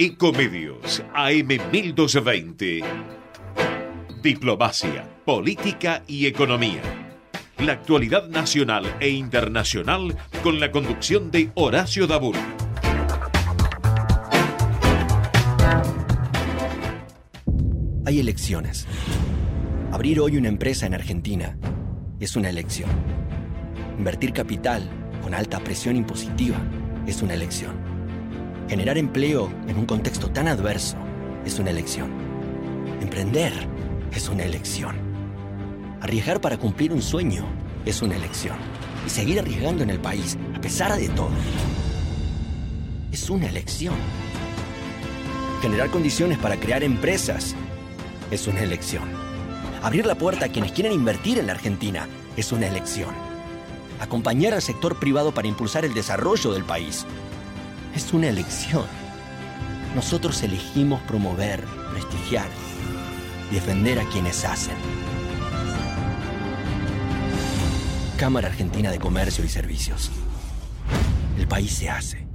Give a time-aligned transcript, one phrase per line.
[0.00, 2.84] Ecomedios AM 1220.
[4.22, 6.82] Diplomacia, política y economía.
[7.58, 12.36] La actualidad nacional e internacional con la conducción de Horacio Dabur.
[18.06, 18.86] Hay elecciones.
[19.90, 21.58] Abrir hoy una empresa en Argentina
[22.20, 22.90] es una elección.
[23.98, 24.88] Invertir capital
[25.24, 26.56] con alta presión impositiva
[27.04, 27.87] es una elección.
[28.68, 30.98] Generar empleo en un contexto tan adverso
[31.46, 32.10] es una elección.
[33.00, 33.54] Emprender
[34.12, 34.94] es una elección.
[36.02, 37.46] Arriesgar para cumplir un sueño
[37.86, 38.58] es una elección.
[39.06, 41.30] Y seguir arriesgando en el país, a pesar de todo,
[43.10, 43.94] es una elección.
[45.62, 47.56] Generar condiciones para crear empresas
[48.30, 49.04] es una elección.
[49.82, 53.14] Abrir la puerta a quienes quieren invertir en la Argentina es una elección.
[53.98, 57.06] Acompañar al sector privado para impulsar el desarrollo del país
[57.98, 58.86] es una elección.
[59.94, 62.48] Nosotros elegimos promover, prestigiar
[63.50, 64.74] defender a quienes hacen.
[68.16, 70.10] Cámara Argentina de Comercio y Servicios.
[71.38, 72.26] El país se hace.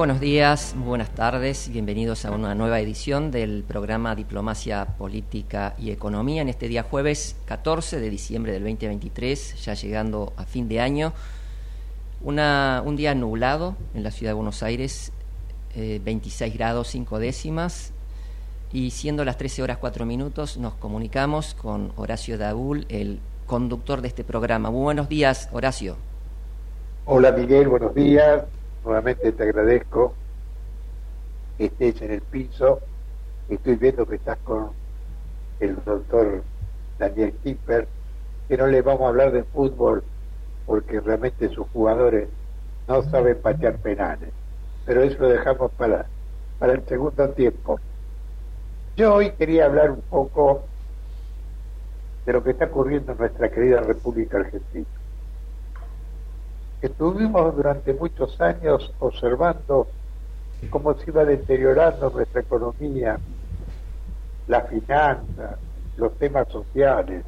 [0.00, 5.90] buenos días, muy buenas tardes, bienvenidos a una nueva edición del programa Diplomacia Política y
[5.90, 10.80] Economía en este día jueves 14 de diciembre del 2023, ya llegando a fin de
[10.80, 11.12] año.
[12.22, 15.12] Una, un día nublado en la ciudad de Buenos Aires,
[15.76, 17.92] 26 eh, grados 5 décimas,
[18.72, 24.08] y siendo las 13 horas 4 minutos nos comunicamos con Horacio Daúl, el conductor de
[24.08, 24.70] este programa.
[24.70, 25.98] Muy buenos días, Horacio.
[27.04, 28.44] Hola Miguel, buenos días
[28.84, 30.14] nuevamente te agradezco
[31.58, 32.80] que estés en el piso.
[33.48, 34.70] Estoy viendo que estás con
[35.60, 36.42] el doctor
[36.98, 37.88] Daniel Kipper,
[38.48, 40.02] que no le vamos a hablar de fútbol
[40.66, 42.28] porque realmente sus jugadores
[42.86, 44.30] no saben patear penales.
[44.86, 46.06] Pero eso lo dejamos para,
[46.58, 47.78] para el segundo tiempo.
[48.96, 50.64] Yo hoy quería hablar un poco
[52.24, 54.86] de lo que está ocurriendo en nuestra querida República Argentina.
[56.82, 59.86] Estuvimos durante muchos años observando
[60.70, 63.18] cómo se iba deteriorando nuestra economía,
[64.48, 65.58] la finanza,
[65.98, 67.22] los temas sociales.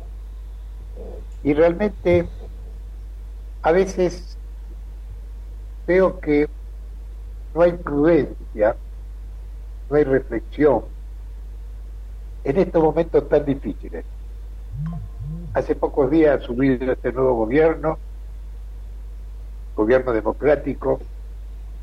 [1.43, 2.27] Y realmente
[3.61, 4.39] a veces
[5.87, 6.49] veo que
[7.55, 8.75] no hay prudencia,
[9.91, 10.85] no hay reflexión
[12.45, 14.07] en estos momentos tan difíciles.
[15.53, 17.99] Hace pocos días ha subido este nuevo gobierno
[19.77, 21.01] gobierno democrático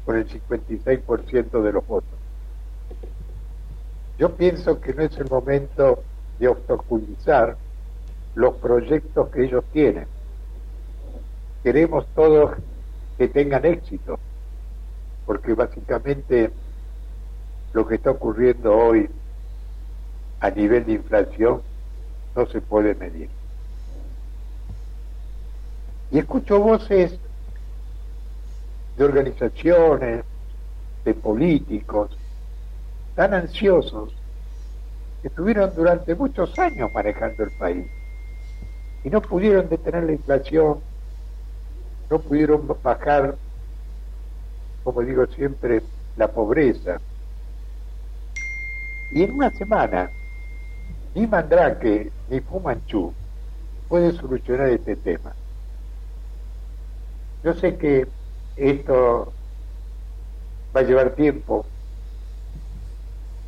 [0.06, 2.10] con el 56% de los votos.
[4.18, 6.04] Yo pienso que no es el momento
[6.40, 7.58] de obstaculizar
[8.36, 10.08] los proyectos que ellos tienen.
[11.64, 12.52] Queremos todos
[13.18, 14.20] que tengan éxito,
[15.26, 16.52] porque básicamente
[17.74, 19.10] lo que está ocurriendo hoy
[20.40, 21.62] a nivel de inflación
[22.36, 23.30] no se puede medir.
[26.12, 27.20] Y escucho voces
[29.00, 30.26] de organizaciones,
[31.06, 32.12] de políticos,
[33.16, 34.14] tan ansiosos,
[35.22, 37.88] que estuvieron durante muchos años manejando el país
[39.06, 40.80] y no pudieron detener la inflación,
[42.10, 43.38] no pudieron bajar,
[44.84, 45.82] como digo siempre,
[46.18, 47.00] la pobreza.
[49.14, 50.12] Y en una semana,
[51.16, 53.14] ni Mandrake ni Fumanchu
[53.88, 55.34] pueden solucionar este tema.
[57.46, 58.19] Yo sé que
[58.60, 59.32] esto
[60.76, 61.66] va a llevar tiempo,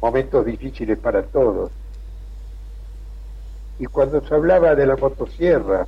[0.02, 1.72] momentos difíciles para todos.
[3.78, 5.86] Y cuando se hablaba de la motosierra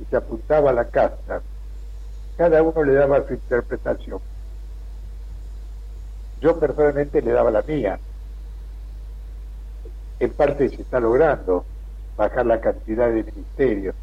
[0.00, 1.42] y se apuntaba a la casa,
[2.36, 4.20] cada uno le daba su interpretación.
[6.40, 7.98] Yo personalmente le daba la mía.
[10.20, 11.64] En parte se está logrando
[12.16, 13.94] bajar la cantidad de ministerios.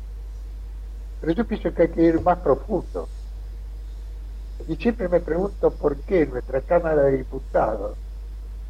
[1.22, 3.08] Pero yo pienso que hay que ir más profundo.
[4.68, 7.98] Y siempre me pregunto por qué nuestra Cámara de Diputados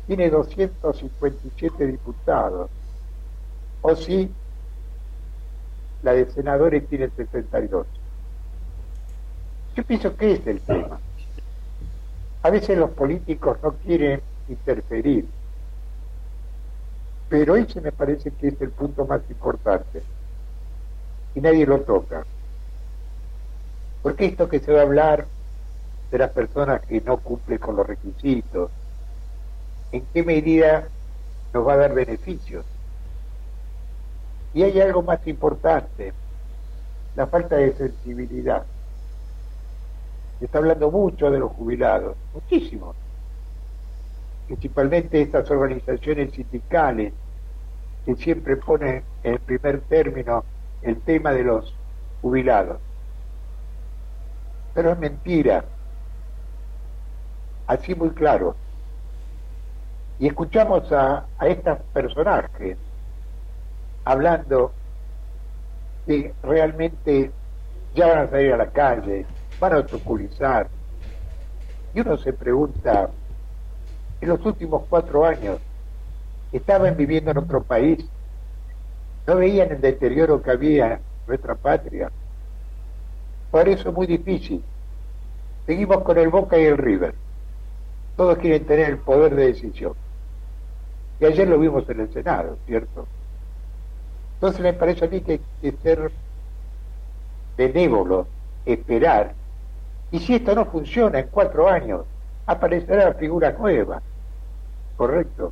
[0.08, 2.70] tiene 257 diputados,
[3.82, 4.32] o si
[6.04, 7.88] la de senadores tiene 62.
[9.76, 11.00] Yo pienso que es el tema.
[12.44, 15.28] A veces los políticos no quieren interferir,
[17.28, 20.04] pero ese me parece que es el punto más importante
[21.34, 22.24] y nadie lo toca.
[24.04, 25.26] Porque esto que se va a hablar
[26.12, 28.72] de las personas que no cumplen con los requisitos,
[29.92, 30.88] ¿en qué medida
[31.54, 32.66] nos va a dar beneficios?
[34.54, 36.14] Y hay algo más importante,
[37.16, 38.66] la falta de sensibilidad.
[40.40, 42.94] Se está hablando mucho de los jubilados, muchísimo.
[44.48, 47.14] Principalmente estas organizaciones sindicales
[48.06, 50.44] que siempre ponen en primer término
[50.82, 51.74] el tema de los
[52.22, 52.78] jubilados.
[54.74, 55.66] Pero es mentira,
[57.68, 58.56] así muy claro.
[60.20, 62.78] Y escuchamos a, a estos personajes
[64.06, 64.72] hablando
[66.06, 67.32] que realmente
[67.96, 69.26] ya van a salir a la calle,
[69.60, 70.68] van a obstaculizar.
[71.94, 73.10] Y uno se pregunta,
[74.22, 75.60] en los últimos cuatro años,
[76.52, 78.06] estaban viviendo en otro país,
[79.26, 82.12] no veían el deterioro que había en nuestra patria.
[83.50, 84.64] Por eso es muy difícil.
[85.66, 87.16] Seguimos con el Boca y el River.
[88.16, 89.94] Todos quieren tener el poder de decisión.
[91.20, 93.08] Y ayer lo vimos en el Senado, ¿cierto?
[94.36, 96.12] Entonces me parece a mí que hay que ser
[97.58, 98.28] benévolo,
[98.66, 99.34] esperar.
[100.12, 102.06] Y si esto no funciona en cuatro años,
[102.46, 104.02] aparecerá figura nueva.
[104.98, 105.52] ¿Correcto?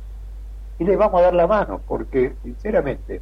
[0.78, 3.20] Y le vamos a dar la mano, porque sinceramente,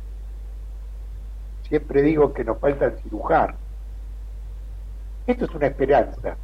[1.69, 3.55] siempre digo que nos falta el cirujano.
[5.27, 6.37] Esto es una esperanza.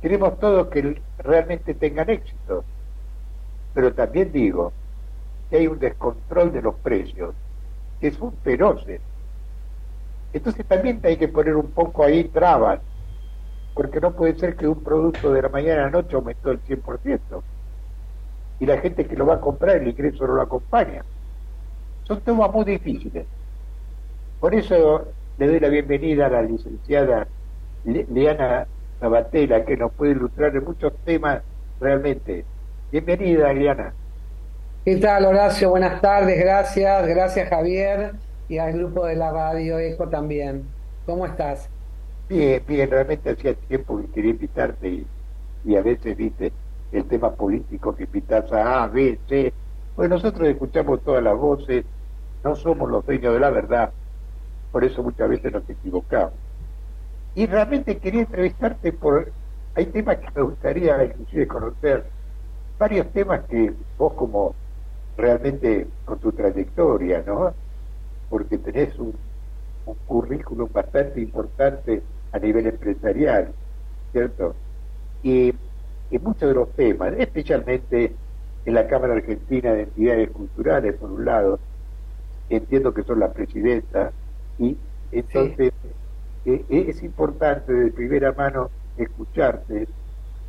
[0.00, 2.64] Queremos todos que realmente tengan éxito,
[3.74, 4.72] pero también digo
[5.50, 7.34] que hay un descontrol de los precios
[8.00, 9.00] que son feroces.
[10.32, 12.80] Entonces también hay que poner un poco ahí trabas,
[13.74, 16.62] porque no puede ser que un producto de la mañana a la noche aumentó el
[16.64, 17.42] 100%
[18.60, 21.04] y la gente que lo va a comprar el ingreso no lo acompaña.
[22.04, 23.26] Son temas muy difíciles.
[24.38, 25.08] Por eso
[25.38, 27.26] le doy la bienvenida a la licenciada
[27.84, 28.66] Liana
[29.00, 31.42] Sabatella, que nos puede ilustrar en muchos temas
[31.80, 32.44] realmente.
[32.92, 33.94] Bienvenida, Liana.
[34.84, 35.70] ¿Qué tal, Horacio?
[35.70, 37.06] Buenas tardes, gracias.
[37.06, 38.14] Gracias, Javier,
[38.48, 40.74] y al grupo de la Radio Eco también.
[41.06, 41.70] ¿Cómo estás?
[42.28, 45.06] Bien, bien, realmente hacía tiempo que quería invitarte y,
[45.64, 46.52] y a veces, viste,
[46.92, 49.54] el tema político que invitas a A, B, C.
[49.94, 51.84] Pues nosotros escuchamos todas las voces,
[52.44, 53.92] no somos los dueños de la verdad,
[54.70, 56.49] por eso muchas veces nos equivocamos.
[57.34, 59.30] Y realmente quería entrevistarte por...
[59.74, 62.04] Hay temas que me gustaría inclusive conocer,
[62.78, 64.54] varios temas que vos como
[65.16, 67.54] realmente con tu trayectoria, ¿no?
[68.28, 69.14] Porque tenés un,
[70.06, 73.52] currículum bastante importante a nivel empresarial,
[74.12, 74.54] ¿cierto?
[75.22, 75.52] Y,
[76.10, 78.14] y muchos de los temas, especialmente
[78.64, 81.58] en la Cámara Argentina de Entidades Culturales, por un lado,
[82.48, 84.12] entiendo que son la presidenta,
[84.58, 84.76] y
[85.12, 85.72] entonces
[86.44, 89.88] eh, es importante de primera mano escucharte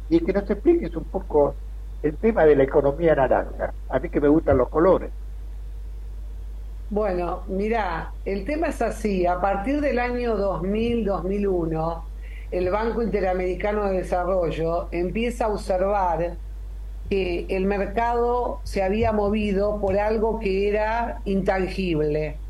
[0.10, 1.56] y que nos expliques un poco
[2.04, 3.74] el tema de la economía naranja.
[3.90, 5.12] A mí que me gustan los colores.
[6.90, 9.26] Bueno, mira, el tema es así.
[9.26, 12.02] A partir del año 2000-2001,
[12.52, 16.36] el Banco Interamericano de Desarrollo empieza a observar
[17.10, 22.41] que el mercado se había movido por algo que era intangible.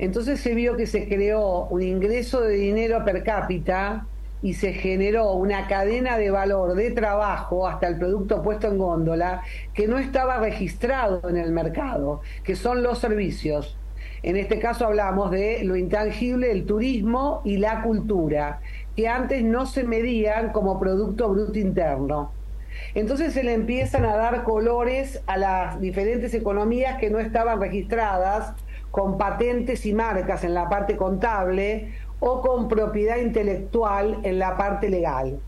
[0.00, 4.06] Entonces se vio que se creó un ingreso de dinero per cápita
[4.40, 9.42] y se generó una cadena de valor de trabajo hasta el producto puesto en góndola
[9.74, 13.76] que no estaba registrado en el mercado, que son los servicios.
[14.22, 18.62] En este caso hablamos de lo intangible, el turismo y la cultura,
[18.96, 22.32] que antes no se medían como Producto Bruto Interno.
[22.94, 28.54] Entonces se le empiezan a dar colores a las diferentes economías que no estaban registradas
[28.90, 34.90] con patentes y marcas en la parte contable o con propiedad intelectual en la parte
[34.90, 35.40] legal.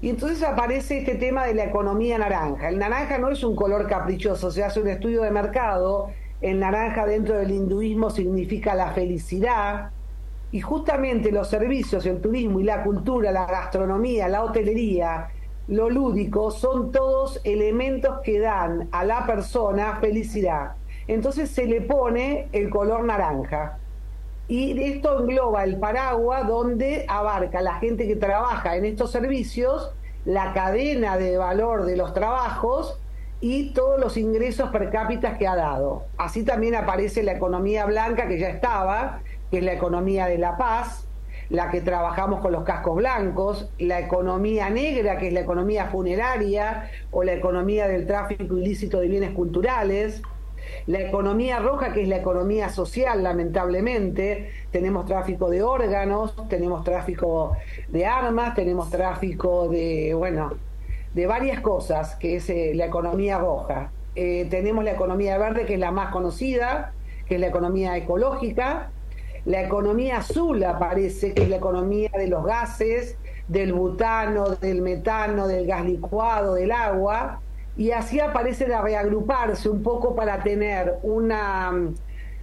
[0.00, 2.68] Y entonces aparece este tema de la economía naranja.
[2.68, 6.10] El naranja no es un color caprichoso, se hace un estudio de mercado.
[6.40, 9.90] El naranja dentro del hinduismo significa la felicidad.
[10.50, 15.30] Y justamente los servicios, el turismo y la cultura, la gastronomía, la hotelería,
[15.68, 20.72] lo lúdico, son todos elementos que dan a la persona felicidad.
[21.12, 23.78] Entonces se le pone el color naranja.
[24.48, 29.92] Y esto engloba el paraguas donde abarca la gente que trabaja en estos servicios,
[30.24, 32.98] la cadena de valor de los trabajos
[33.40, 36.04] y todos los ingresos per cápita que ha dado.
[36.16, 40.56] Así también aparece la economía blanca que ya estaba, que es la economía de la
[40.56, 41.06] paz,
[41.50, 46.90] la que trabajamos con los cascos blancos, la economía negra, que es la economía funeraria,
[47.10, 50.22] o la economía del tráfico ilícito de bienes culturales,
[50.86, 57.56] la economía roja, que es la economía social, lamentablemente, tenemos tráfico de órganos, tenemos tráfico
[57.88, 60.54] de armas, tenemos tráfico de, bueno,
[61.14, 63.90] de varias cosas, que es eh, la economía roja.
[64.14, 66.92] Eh, tenemos la economía verde, que es la más conocida,
[67.26, 68.90] que es la economía ecológica.
[69.44, 75.46] La economía azul aparece, que es la economía de los gases, del butano, del metano,
[75.46, 77.41] del gas licuado, del agua.
[77.76, 81.72] Y así aparece a reagruparse un poco para tener una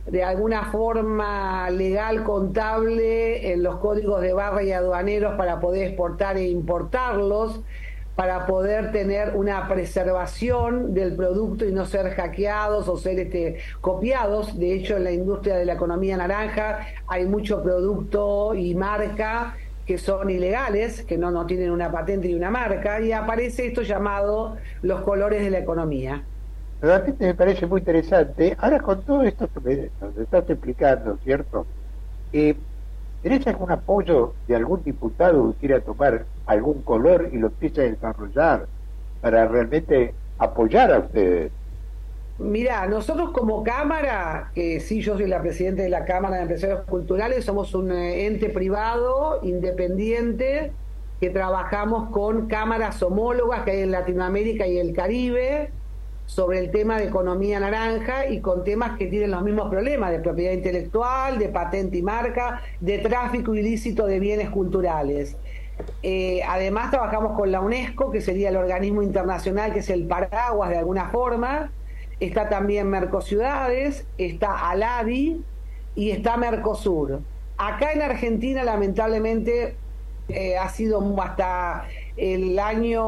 [0.06, 6.38] de alguna forma legal contable en los códigos de barra y aduaneros para poder exportar
[6.38, 7.62] e importarlos
[8.20, 14.60] para poder tener una preservación del producto y no ser hackeados o ser este, copiados.
[14.60, 19.56] De hecho, en la industria de la economía naranja hay mucho producto y marca
[19.90, 23.82] que son ilegales, que no, no tienen una patente y una marca, y aparece esto
[23.82, 26.22] llamado los colores de la economía.
[26.80, 28.56] Realmente me parece muy interesante.
[28.60, 31.66] Ahora con todo esto que me, nos estás explicando, ¿cierto?
[32.32, 32.56] Eh,
[33.24, 37.86] ¿Tenés algún apoyo de algún diputado que quiera tomar algún color y lo empiece a
[37.86, 38.68] desarrollar
[39.22, 41.52] para realmente apoyar a ustedes?
[42.40, 46.86] Mira, nosotros como Cámara, que sí, yo soy la presidenta de la Cámara de Empresarios
[46.86, 50.72] Culturales, somos un eh, ente privado, independiente,
[51.20, 55.70] que trabajamos con cámaras homólogas que hay en Latinoamérica y el Caribe,
[56.28, 60.20] sobre el tema de economía naranja y con temas que tienen los mismos problemas de
[60.20, 65.36] propiedad intelectual, de patente y marca, de tráfico ilícito de bienes culturales.
[66.04, 70.70] Eh, además trabajamos con la UNESCO, que sería el organismo internacional que es el paraguas
[70.70, 71.72] de alguna forma.
[72.20, 75.42] Está también Mercociudades, está Aladi
[75.96, 77.22] y está Mercosur.
[77.58, 79.76] Acá en Argentina, lamentablemente,
[80.28, 81.86] eh, ha sido hasta
[82.18, 83.04] el año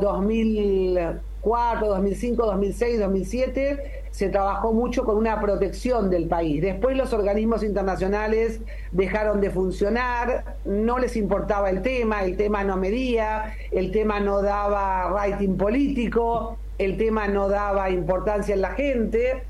[0.00, 6.62] 2000 2004, 2005, 2006, 2007, se trabajó mucho con una protección del país.
[6.62, 8.60] Después los organismos internacionales
[8.92, 14.40] dejaron de funcionar, no les importaba el tema, el tema no medía, el tema no
[14.40, 19.44] daba rating político, el tema no daba importancia en la gente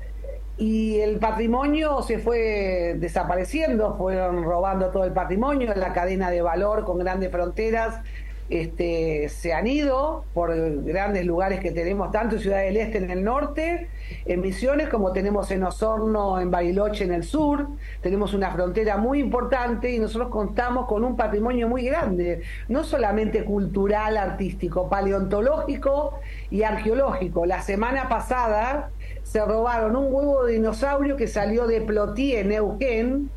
[0.57, 6.41] y el patrimonio se fue desapareciendo, fueron robando todo el patrimonio, en la cadena de
[6.41, 8.01] valor con grandes fronteras
[8.49, 13.09] este, se han ido por grandes lugares que tenemos, tanto en Ciudad del Este en
[13.09, 13.89] el norte,
[14.25, 17.67] en Misiones, como tenemos en Osorno, en Bariloche en el sur.
[18.01, 23.43] Tenemos una frontera muy importante y nosotros contamos con un patrimonio muy grande, no solamente
[23.43, 26.19] cultural, artístico, paleontológico
[26.51, 27.47] y arqueológico.
[27.47, 28.91] La semana pasada
[29.23, 33.31] se robaron un huevo de dinosaurio que salió de Plotier, Neuquén,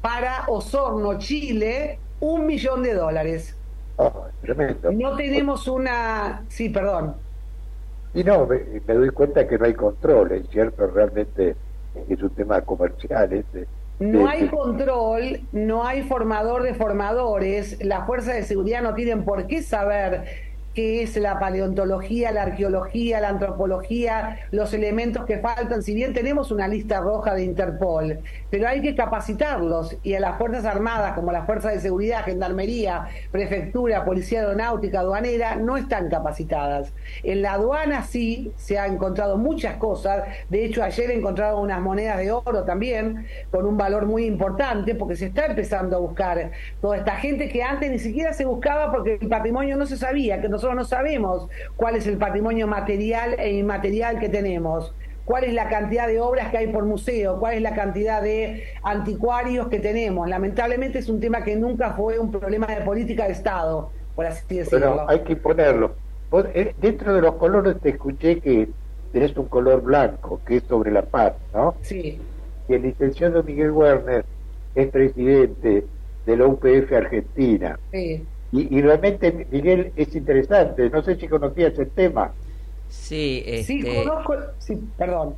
[0.00, 3.57] para Osorno, Chile, un millón de dólares.
[4.92, 6.44] No tenemos una...
[6.48, 7.16] Sí, perdón.
[8.14, 8.58] Y no, me,
[8.94, 11.56] doy cuenta que no hay control, es cierto, realmente
[12.08, 13.32] es un tema comercial.
[13.32, 13.66] Este,
[13.98, 19.46] no hay control, no hay formador de formadores, las fuerzas de seguridad no tienen por
[19.46, 20.47] qué saber
[20.78, 25.82] qué es la paleontología, la arqueología, la antropología, los elementos que faltan.
[25.82, 30.38] Si bien tenemos una lista roja de Interpol, pero hay que capacitarlos y a las
[30.38, 36.92] Fuerzas Armadas, como las Fuerzas de Seguridad, Gendarmería, Prefectura, Policía Aeronáutica, Aduanera, no están capacitadas.
[37.24, 40.28] En la aduana sí se ha encontrado muchas cosas.
[40.48, 45.16] De hecho, ayer encontraron unas monedas de oro también, con un valor muy importante, porque
[45.16, 49.18] se está empezando a buscar toda esta gente que antes ni siquiera se buscaba porque
[49.20, 53.52] el patrimonio no se sabía, que nosotros no sabemos cuál es el patrimonio material e
[53.52, 54.94] inmaterial que tenemos,
[55.24, 58.64] cuál es la cantidad de obras que hay por museo, cuál es la cantidad de
[58.82, 60.28] anticuarios que tenemos.
[60.28, 64.56] Lamentablemente es un tema que nunca fue un problema de política de Estado, por así
[64.56, 64.78] decirlo.
[64.78, 65.94] Pero hay que ponerlo.
[66.54, 68.68] Eh, dentro de los colores te escuché que
[69.12, 71.74] tenés un color blanco, que es sobre la paz, ¿no?
[71.82, 72.20] Sí.
[72.68, 74.24] Y el licenciado Miguel Werner
[74.74, 75.84] es presidente
[76.26, 77.78] de la UPF Argentina.
[77.90, 78.24] Sí.
[78.50, 80.88] Y, realmente, Miguel, es interesante.
[80.88, 82.32] No sé si conocías el tema.
[82.88, 84.36] Sí, sí, este conozco.
[84.58, 85.34] Sí, perdón.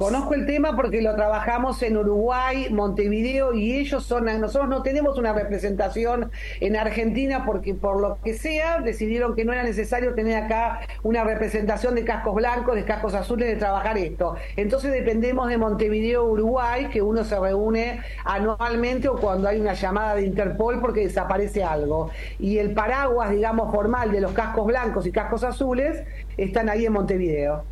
[0.00, 5.18] Conozco el tema porque lo trabajamos en Uruguay, Montevideo y ellos son, nosotros no tenemos
[5.18, 6.30] una representación
[6.60, 11.22] en Argentina porque por lo que sea decidieron que no era necesario tener acá una
[11.22, 14.36] representación de cascos blancos, de cascos azules, de trabajar esto.
[14.56, 20.14] Entonces dependemos de Montevideo, Uruguay, que uno se reúne anualmente o cuando hay una llamada
[20.14, 22.08] de Interpol porque desaparece algo.
[22.38, 26.02] Y el paraguas, digamos, formal de los cascos blancos y cascos azules
[26.38, 27.69] están ahí en Montevideo.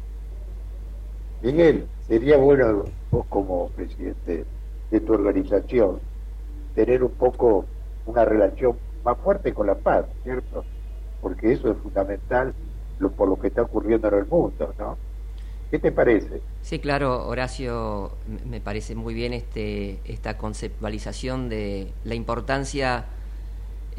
[1.43, 4.45] Miguel, sería bueno vos como presidente
[4.91, 6.01] de tu organización
[6.75, 7.65] tener un poco
[8.07, 10.65] una relación más fuerte con la paz, ¿cierto?
[11.21, 12.55] Porque eso es fundamental
[12.99, 14.97] lo, por lo que está ocurriendo en el mundo, ¿no?
[15.71, 16.41] ¿Qué te parece?
[16.63, 18.13] Sí, claro, Horacio,
[18.47, 23.05] me parece muy bien este, esta conceptualización de la importancia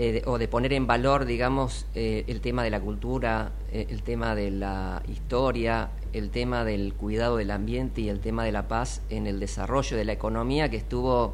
[0.01, 4.01] eh, o de poner en valor, digamos, eh, el tema de la cultura, eh, el
[4.01, 8.67] tema de la historia, el tema del cuidado del ambiente y el tema de la
[8.67, 11.33] paz en el desarrollo de la economía que estuvo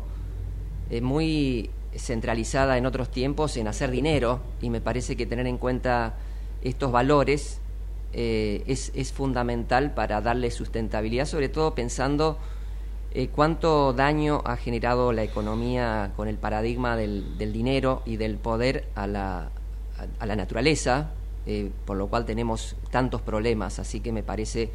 [1.01, 6.15] muy centralizada en otros tiempos en hacer dinero y me parece que tener en cuenta
[6.61, 7.59] estos valores
[8.13, 12.37] eh, es, es, fundamental para darle sustentabilidad, sobre todo pensando
[13.17, 18.87] eh, cuánto daño ha generado la economía con el paradigma del, dinero y del poder
[18.95, 19.51] a la,
[20.19, 21.11] a, la naturaleza,
[21.45, 23.79] eh, por lo cual tenemos tantos problemas.
[23.79, 24.71] Así que me parece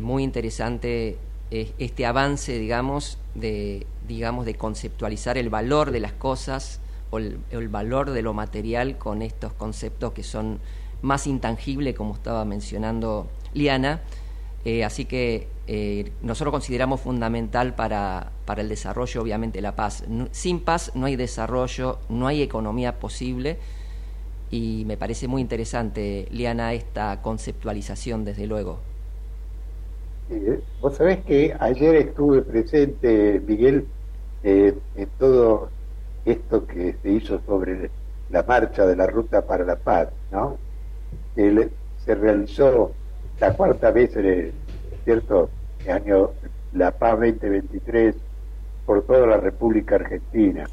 [0.00, 1.18] muy interesante
[1.50, 6.78] este avance, digamos, de, digamos, de conceptualizar el valor de las cosas
[7.10, 10.60] o el valor de lo material con estos conceptos que son
[11.02, 14.00] más intangible, como estaba mencionando Liana.
[14.64, 20.04] Eh, así que eh, nosotros consideramos fundamental para, para, el desarrollo, obviamente, la paz.
[20.30, 23.58] sin paz no hay desarrollo, no hay economía posible
[24.52, 28.78] y me parece muy interesante, Liana, esta conceptualización, desde luego.
[30.30, 33.86] Eh, vos sabés que ayer estuve presente, Miguel,
[34.44, 35.70] en todo
[36.26, 37.90] esto que se hizo sobre
[38.30, 40.58] la marcha de la Ruta para la Paz, ¿no?
[41.34, 41.70] que
[42.04, 42.92] se realizó
[43.40, 44.52] la cuarta vez en el
[45.04, 45.48] cierto
[45.88, 46.30] año
[46.74, 48.14] la paz 2023
[48.86, 50.64] por toda la República Argentina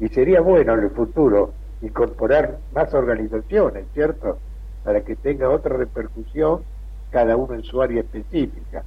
[0.00, 4.38] y sería bueno en el futuro incorporar más organizaciones cierto
[4.84, 6.62] para que tenga otra repercusión
[7.10, 8.84] cada uno en su área específica.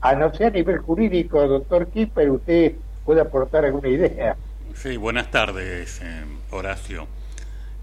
[0.00, 4.36] A no ser a nivel jurídico doctor Kipper usted puede aportar alguna idea.
[4.74, 7.06] Sí buenas tardes eh, Horacio.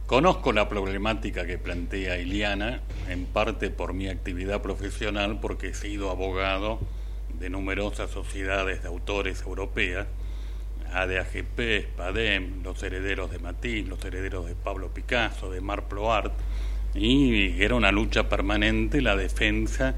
[0.06, 6.10] Conozco la problemática que plantea Iliana, en parte por mi actividad profesional, porque he sido
[6.10, 6.80] abogado
[7.40, 10.08] de numerosas sociedades de autores europeas,
[10.94, 16.34] ADAGP, SPADEM, los herederos de Matisse, los herederos de Pablo Picasso, de Marc Ploart,
[16.96, 19.96] y era una lucha permanente la defensa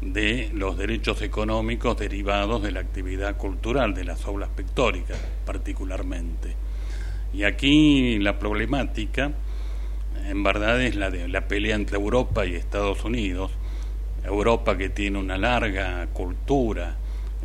[0.00, 6.54] de los derechos económicos derivados de la actividad cultural, de las obras pictóricas particularmente.
[7.32, 9.32] Y aquí la problemática,
[10.26, 13.52] en verdad, es la de la pelea entre Europa y Estados Unidos.
[14.24, 16.96] Europa que tiene una larga cultura,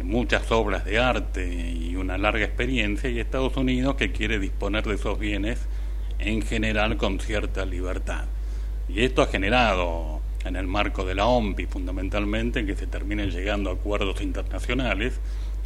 [0.03, 4.95] muchas obras de arte y una larga experiencia, y Estados Unidos que quiere disponer de
[4.95, 5.67] esos bienes
[6.19, 8.25] en general con cierta libertad.
[8.87, 13.69] Y esto ha generado en el marco de la OMPI fundamentalmente que se terminen llegando
[13.69, 15.19] a acuerdos internacionales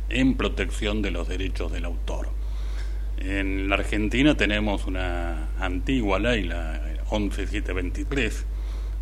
[0.09, 2.29] en protección de los derechos del autor.
[3.17, 8.45] En la Argentina tenemos una antigua ley, la 11723,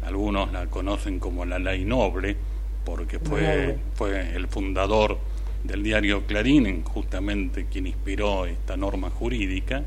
[0.03, 2.37] algunos la conocen como la ley noble,
[2.85, 5.17] porque fue, fue el fundador
[5.63, 9.83] del diario Clarín, justamente quien inspiró esta norma jurídica,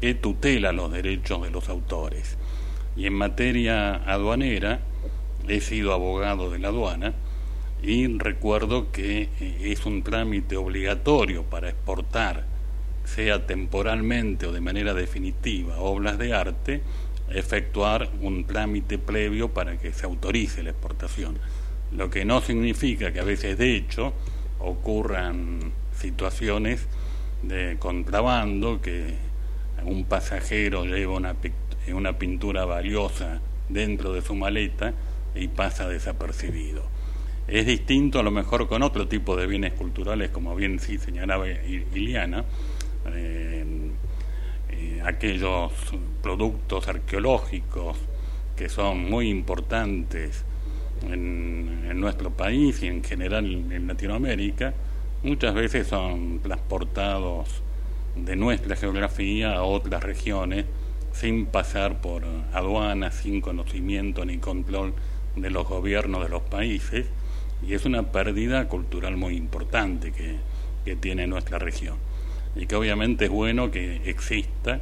[0.00, 2.36] que tutela los derechos de los autores.
[2.96, 4.80] Y en materia aduanera,
[5.48, 7.14] he sido abogado de la aduana
[7.82, 12.44] y recuerdo que eh, es un trámite obligatorio para exportar
[13.04, 16.82] sea temporalmente o de manera definitiva obras de arte,
[17.30, 21.38] efectuar un trámite previo para que se autorice la exportación.
[21.96, 24.12] Lo que no significa que a veces, de hecho,
[24.58, 26.86] ocurran situaciones
[27.42, 29.14] de contrabando, que
[29.84, 31.36] un pasajero lleva una,
[31.92, 34.94] una pintura valiosa dentro de su maleta
[35.34, 36.82] y pasa desapercibido.
[37.48, 41.48] Es distinto a lo mejor con otro tipo de bienes culturales, como bien sí señalaba
[41.48, 42.44] Iliana,
[43.12, 43.64] eh,
[44.70, 45.72] eh, aquellos
[46.22, 47.98] productos arqueológicos
[48.56, 50.44] que son muy importantes
[51.10, 54.74] en, nuestro país y en general en Latinoamérica,
[55.22, 57.62] muchas veces son transportados
[58.16, 60.66] de nuestra geografía a otras regiones
[61.12, 64.94] sin pasar por aduanas, sin conocimiento ni control
[65.36, 67.06] de los gobiernos de los países,
[67.66, 70.38] y es una pérdida cultural muy importante que,
[70.84, 71.96] que tiene nuestra región.
[72.56, 74.80] Y que obviamente es bueno que exista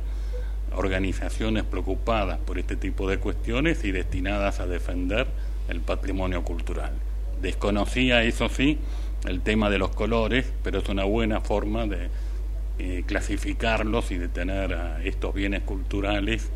[0.74, 5.26] organizaciones preocupadas por este tipo de cuestiones y destinadas a defender
[5.70, 6.92] el patrimonio cultural.
[7.40, 8.78] Desconocía, eso sí,
[9.26, 12.08] el tema de los colores, pero es una buena forma de
[12.78, 16.50] eh, clasificarlos y de tener a estos bienes culturales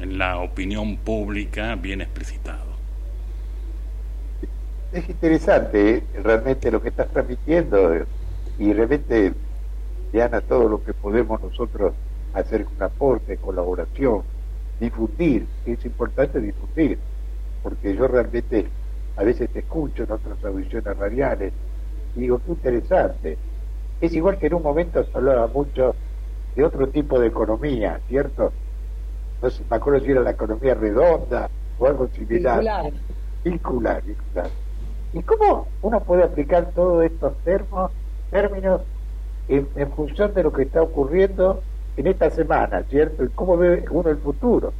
[0.00, 2.72] en la opinión pública bien explicitados.
[4.92, 6.02] Es interesante ¿eh?
[6.22, 7.94] realmente lo que estás transmitiendo
[8.58, 9.32] y realmente,
[10.12, 11.94] Diana, todo lo que podemos nosotros
[12.34, 14.22] hacer un aporte, colaboración,
[14.80, 16.98] difundir, es importante difundir,
[17.62, 18.66] porque yo realmente
[19.16, 21.52] a veces te escucho en otras audiciones radiales
[22.16, 23.38] y digo, qué interesante.
[24.00, 25.94] Es igual que en un momento se hablaba mucho
[26.56, 28.52] de otro tipo de economía, ¿cierto?
[29.40, 31.48] No sé, me acuerdo si era la economía redonda
[31.78, 32.58] o algo similar.
[32.58, 32.92] Vincular.
[33.44, 34.50] Vincular, vincular.
[35.12, 37.90] ¿Y cómo uno puede aplicar todos estos términos,
[38.30, 38.82] términos
[39.48, 41.62] en, en función de lo que está ocurriendo
[41.96, 43.24] en esta semana, ¿cierto?
[43.24, 44.74] ¿Y cómo ve uno el futuro?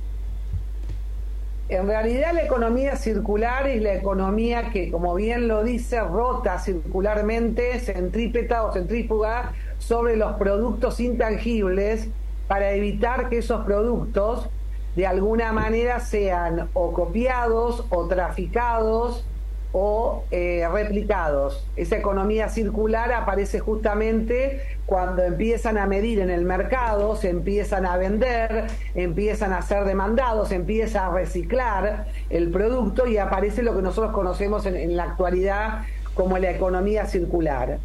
[1.72, 7.80] En realidad la economía circular es la economía que, como bien lo dice, rota circularmente,
[7.80, 12.08] centrípeta o centrífuga sobre los productos intangibles
[12.46, 14.50] para evitar que esos productos
[14.96, 19.24] de alguna manera sean o copiados o traficados
[19.72, 21.66] o eh, replicados.
[21.76, 27.96] Esa economía circular aparece justamente cuando empiezan a medir en el mercado, se empiezan a
[27.96, 34.12] vender, empiezan a ser demandados, empieza a reciclar el producto y aparece lo que nosotros
[34.12, 35.82] conocemos en la actualidad
[36.14, 37.78] como la economía circular.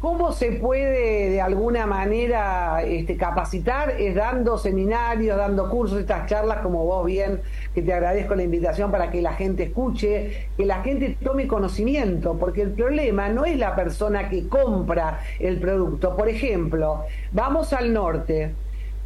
[0.00, 4.00] ¿Cómo se puede de alguna manera este, capacitar?
[4.00, 7.42] Es dando seminarios, dando cursos, estas charlas, como vos bien,
[7.74, 12.38] que te agradezco la invitación para que la gente escuche, que la gente tome conocimiento,
[12.38, 16.16] porque el problema no es la persona que compra el producto.
[16.16, 18.54] Por ejemplo, vamos al norte.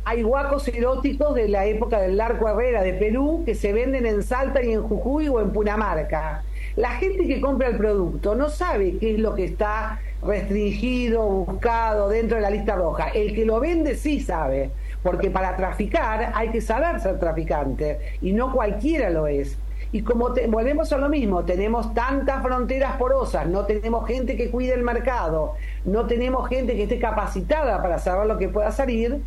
[0.04, 4.22] Hay guacos eróticos de la época del Larco Herrera de Perú que se venden en
[4.22, 6.44] Salta y en Jujuy o en Punamarca.
[6.76, 12.08] La gente que compra el producto no sabe qué es lo que está restringido, buscado
[12.08, 13.08] dentro de la lista roja.
[13.08, 14.70] El que lo vende sí sabe,
[15.02, 19.58] porque para traficar hay que saber ser traficante y no cualquiera lo es.
[19.92, 24.74] Y como volvemos a lo mismo, tenemos tantas fronteras porosas, no tenemos gente que cuide
[24.74, 29.20] el mercado, no tenemos gente que esté capacitada para saber lo que pueda salir,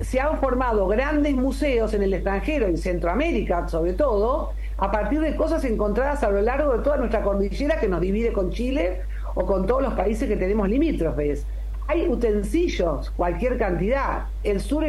[0.00, 5.34] se han formado grandes museos en el extranjero, en Centroamérica sobre todo, a partir de
[5.36, 9.02] cosas encontradas a lo largo de toda nuestra cordillera que nos divide con Chile
[9.34, 11.46] o con todos los países que tenemos limítrofes.
[11.86, 14.24] Hay utensilios, cualquier cantidad.
[14.42, 14.84] El sur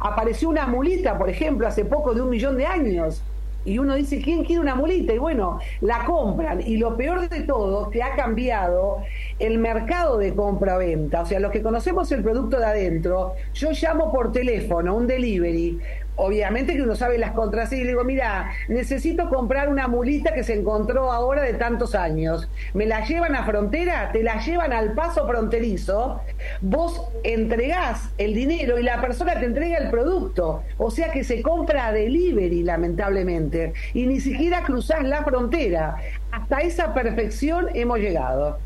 [0.00, 3.22] apareció una mulita, por ejemplo, hace poco de un millón de años.
[3.66, 5.12] Y uno dice, ¿quién quiere una mulita?
[5.12, 6.60] Y bueno, la compran.
[6.64, 8.98] Y lo peor de todo, que ha cambiado
[9.40, 11.22] el mercado de compra-venta.
[11.22, 15.80] O sea, los que conocemos el producto de adentro, yo llamo por teléfono, un delivery,
[16.16, 20.54] obviamente que uno sabe las contraseñas y digo, mira, necesito comprar una mulita que se
[20.54, 22.48] encontró ahora de tantos años.
[22.74, 26.20] Me la llevan a frontera, te la llevan al paso fronterizo,
[26.60, 30.62] vos entregás el dinero y la persona te entrega el producto.
[30.78, 35.96] O sea que se compra a delivery, lamentablemente, y ni siquiera cruzás la frontera.
[36.32, 38.58] Hasta esa perfección hemos llegado.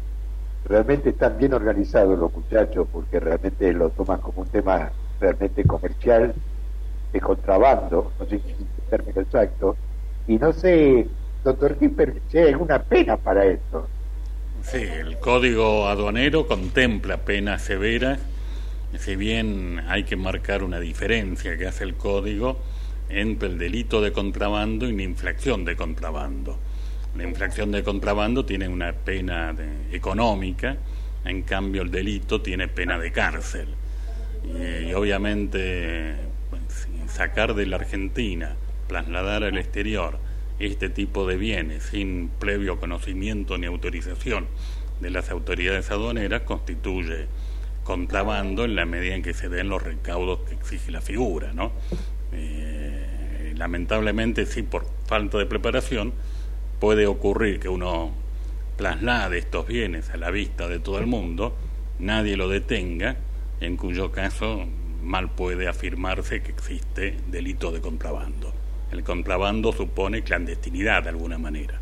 [0.64, 6.34] Realmente están bien organizados los muchachos porque realmente lo toman como un tema realmente comercial
[7.12, 9.76] de contrabando, no sé si es el término exacto,
[10.28, 11.06] y no sé,
[11.44, 13.88] doctor Kipper, si hay alguna pena para esto.
[14.62, 18.20] Sí, el código aduanero contempla penas severas,
[18.98, 22.58] si bien hay que marcar una diferencia que hace el código
[23.08, 26.58] entre el delito de contrabando y la infracción de contrabando.
[27.16, 29.54] La infracción de contrabando tiene una pena
[29.90, 30.76] económica,
[31.24, 33.68] en cambio el delito tiene pena de cárcel.
[34.44, 36.29] y obviamente
[37.10, 40.18] sacar de la Argentina, trasladar al exterior
[40.58, 44.46] este tipo de bienes sin previo conocimiento ni autorización
[45.00, 47.26] de las autoridades aduaneras constituye
[47.84, 51.72] contrabando en la medida en que se den los recaudos que exige la figura, ¿no?
[52.32, 56.12] Eh, lamentablemente, sí, por falta de preparación,
[56.78, 58.12] puede ocurrir que uno
[58.76, 61.56] traslade estos bienes a la vista de todo el mundo,
[61.98, 63.16] nadie lo detenga,
[63.60, 64.66] en cuyo caso
[65.02, 68.52] mal puede afirmarse que existe delito de contrabando.
[68.90, 71.80] El contrabando supone clandestinidad de alguna manera.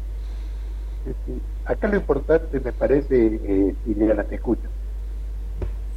[1.65, 4.69] Acá lo importante me parece, eh, Liliana, te escucho.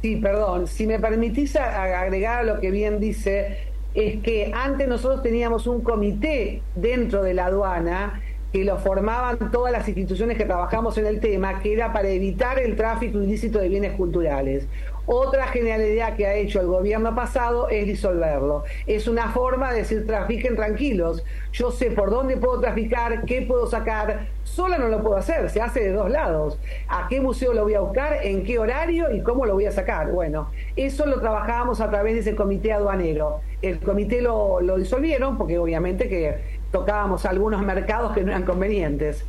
[0.00, 5.22] Sí, perdón, si me permitís agregar a lo que bien dice, es que antes nosotros
[5.22, 8.20] teníamos un comité dentro de la aduana
[8.52, 12.58] que lo formaban todas las instituciones que trabajamos en el tema, que era para evitar
[12.58, 14.66] el tráfico ilícito de bienes culturales.
[15.06, 18.62] Otra genialidad que ha hecho el gobierno pasado es disolverlo.
[18.86, 21.24] Es una forma de decir trafiquen tranquilos.
[21.52, 24.28] Yo sé por dónde puedo traficar, qué puedo sacar.
[24.44, 26.58] Sola no lo puedo hacer, se hace de dos lados.
[26.88, 28.18] ¿A qué museo lo voy a buscar?
[28.22, 29.10] ¿En qué horario?
[29.10, 30.12] ¿Y cómo lo voy a sacar?
[30.12, 33.40] Bueno, eso lo trabajábamos a través de ese comité aduanero.
[33.60, 39.24] El comité lo, lo disolvieron porque obviamente que tocábamos algunos mercados que no eran convenientes.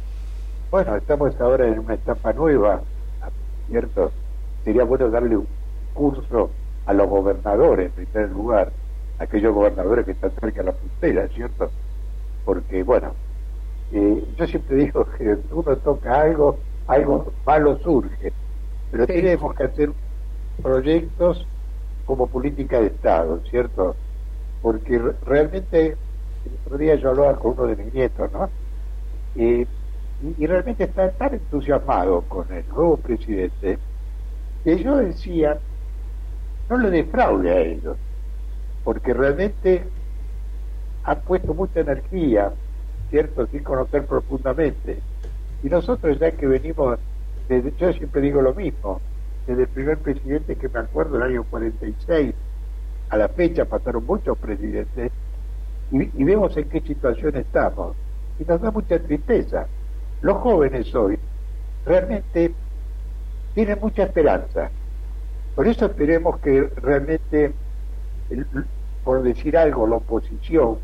[0.69, 2.81] Bueno, estamos ahora en una etapa nueva,
[3.69, 4.11] ¿cierto?
[4.63, 5.47] Sería bueno darle un
[5.93, 6.51] curso
[6.85, 8.71] a los gobernadores, en primer lugar,
[9.19, 11.71] aquellos gobernadores que están cerca de la frontera, ¿cierto?
[12.45, 13.13] Porque, bueno,
[13.91, 18.33] eh, yo siempre digo que uno toca algo, algo malo surge,
[18.91, 19.91] pero tenemos que hacer
[20.61, 21.47] proyectos
[22.05, 23.95] como política de Estado, ¿cierto?
[24.61, 25.97] Porque realmente,
[26.45, 28.49] el otro día yo hablaba con uno de mis nietos, ¿no?
[29.35, 29.65] y,
[30.39, 33.77] realmente está tan entusiasmado con el nuevo presidente
[34.63, 35.59] que yo decía,
[36.69, 37.97] no le defraude a ellos,
[38.83, 39.83] porque realmente
[41.03, 42.51] han puesto mucha energía,
[43.09, 44.99] ¿cierto?, sin conocer profundamente.
[45.63, 46.99] Y nosotros ya que venimos,
[47.47, 49.01] desde, yo siempre digo lo mismo,
[49.47, 52.33] desde el primer presidente que me acuerdo, el año 46,
[53.09, 55.11] a la fecha pasaron muchos presidentes,
[55.91, 57.95] y, vemos en qué situación estamos.
[58.39, 59.67] Y nos da mucha tristeza.
[60.21, 61.19] Los jóvenes hoy
[61.85, 62.51] realmente
[63.53, 64.71] tienen mucha esperanza.
[65.55, 67.53] Por eso esperemos que realmente,
[69.03, 70.77] por decir algo, la oposición,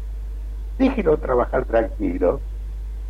[0.77, 2.39] déjenlo trabajar tranquilo.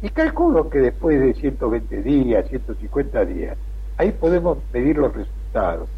[0.02, 3.58] Y calculo que después de 120 días, 150 días,
[3.98, 5.90] ahí podemos medir los resultados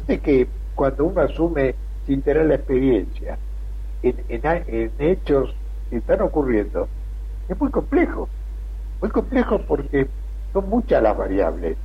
[0.00, 1.74] sé que cuando uno asume
[2.06, 3.38] sin tener la experiencia
[4.02, 5.54] en, en, hechos
[5.90, 6.88] que están ocurriendo,
[7.48, 8.28] es muy complejo.
[9.00, 10.06] Muy complejo porque
[10.52, 11.76] son muchas las variables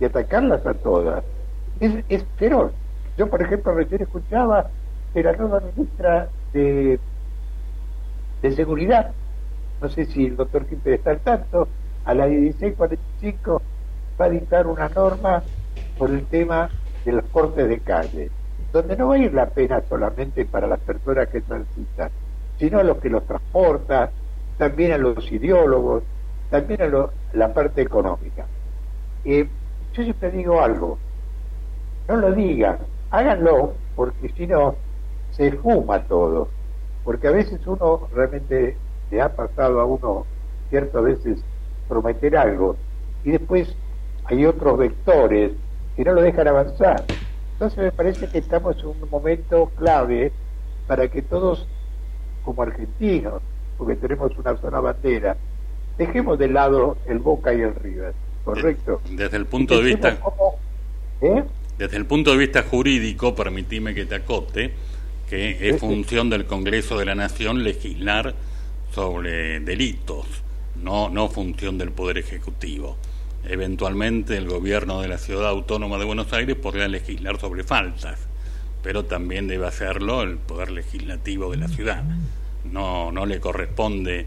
[0.00, 1.24] y atacarlas a todas
[1.80, 2.72] es, es feroz.
[3.16, 4.70] Yo, por ejemplo, recién escuchaba
[5.12, 7.00] que la nueva ministra de,
[8.42, 9.12] de Seguridad,
[9.80, 11.68] no sé si el doctor Quimper está al tanto,
[12.04, 13.62] a la 1645
[14.20, 15.42] va a dictar una norma
[15.96, 16.70] por el tema
[17.04, 18.30] de los cortes de calle,
[18.72, 22.10] donde no va a ir la pena solamente para las personas que transitan,
[22.58, 24.10] sino a los que los transportan,
[24.56, 26.02] también a los ideólogos,
[26.50, 28.46] también a la parte económica.
[29.24, 29.48] Eh,
[29.92, 30.98] yo siempre digo algo,
[32.08, 32.78] no lo digan,
[33.10, 34.74] háganlo, porque si no,
[35.30, 36.48] se fuma todo.
[37.04, 38.76] Porque a veces uno realmente
[39.10, 40.26] le ha pasado a uno
[40.70, 41.38] ciertas veces
[41.88, 42.76] prometer algo
[43.24, 43.74] y después
[44.24, 45.52] hay otros vectores
[45.96, 47.04] y no lo dejan avanzar.
[47.52, 50.32] Entonces me parece que estamos en un momento clave
[50.86, 51.66] para que todos,
[52.44, 53.42] como argentinos,
[53.76, 55.36] porque tenemos una sola bandera,
[55.96, 59.00] dejemos de lado el Boca y el River, ¿correcto?
[59.10, 60.16] Desde el punto de vista...
[61.20, 61.44] ¿eh?
[61.78, 64.72] Desde el punto de vista jurídico, permitime que te acote,
[65.30, 68.34] que es función del Congreso de la Nación legislar
[68.92, 70.26] sobre delitos,
[70.82, 72.96] no, no función del Poder Ejecutivo.
[73.44, 78.18] Eventualmente el gobierno de la Ciudad Autónoma de Buenos Aires podría legislar sobre faltas,
[78.82, 82.02] pero también debe hacerlo el Poder Legislativo de la ciudad.
[82.64, 84.26] No, no le corresponde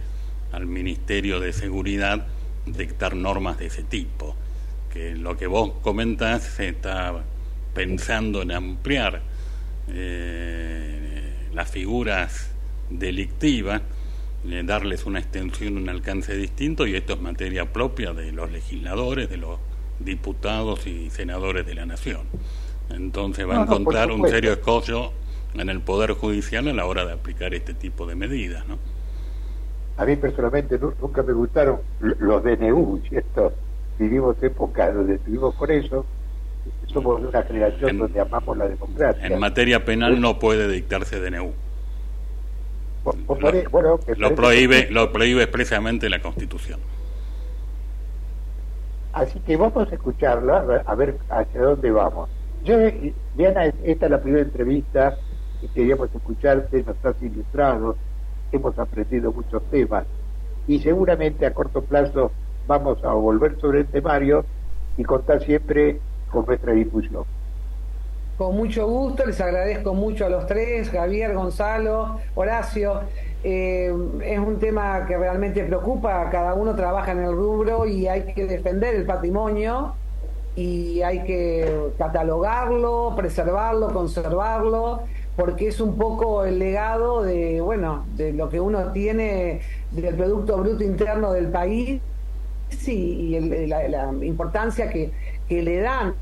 [0.53, 2.27] al Ministerio de Seguridad
[2.65, 4.37] dictar normas de ese tipo.
[4.93, 7.23] Que lo que vos comentás está
[7.73, 9.21] pensando en ampliar
[9.89, 12.51] eh, las figuras
[12.89, 13.81] delictivas
[14.63, 19.37] darles una extensión, un alcance distinto, y esto es materia propia de los legisladores, de
[19.37, 19.59] los
[19.99, 22.21] diputados y senadores de la Nación.
[22.89, 25.11] Entonces va a encontrar un serio escollo
[25.53, 28.67] en el Poder Judicial a la hora de aplicar este tipo de medidas.
[28.67, 28.77] ¿no?
[29.97, 33.53] A mí personalmente nunca me gustaron los DNU, ¿cierto?
[33.99, 36.05] Vivimos épocas donde estuvimos por eso,
[36.91, 39.27] somos de una generación donde amamos la democracia.
[39.27, 41.53] En materia penal no puede dictarse DNU
[43.03, 46.79] lo, prohíbe, lo prohíbe expresamente la Constitución.
[49.13, 52.29] Así que vamos a escucharla, a ver hacia dónde vamos.
[52.63, 52.77] Yo,
[53.35, 55.17] Diana, esta es la primera entrevista
[55.61, 57.97] y queríamos escucharte, nos has ilustrado,
[58.51, 60.05] hemos aprendido muchos temas
[60.67, 62.31] y seguramente a corto plazo
[62.67, 64.45] vamos a volver sobre el temario
[64.95, 65.99] y contar siempre
[66.31, 67.23] con nuestra difusión.
[68.37, 73.01] Con mucho gusto, les agradezco mucho a los tres, Javier, Gonzalo, Horacio.
[73.43, 78.33] Eh, es un tema que realmente preocupa, cada uno trabaja en el rubro y hay
[78.33, 79.93] que defender el patrimonio
[80.55, 85.01] y hay que catalogarlo, preservarlo, conservarlo,
[85.35, 90.57] porque es un poco el legado de, bueno, de lo que uno tiene del Producto
[90.57, 92.01] Bruto Interno del país
[92.87, 95.11] y, la, importancia que,
[95.51, 96.13] que le dan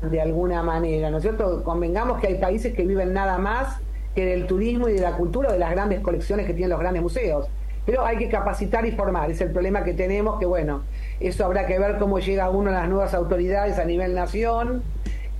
[0.00, 1.62] de alguna manera, ¿no es cierto?
[1.62, 3.76] Convengamos que hay países que viven nada más
[4.14, 7.02] que del turismo y de la cultura, de las grandes colecciones que tienen los grandes
[7.02, 7.48] museos.
[7.84, 10.84] Pero hay que capacitar y formar, es el problema que tenemos, que bueno,
[11.20, 14.82] eso habrá que ver cómo llega uno a las nuevas autoridades a nivel nación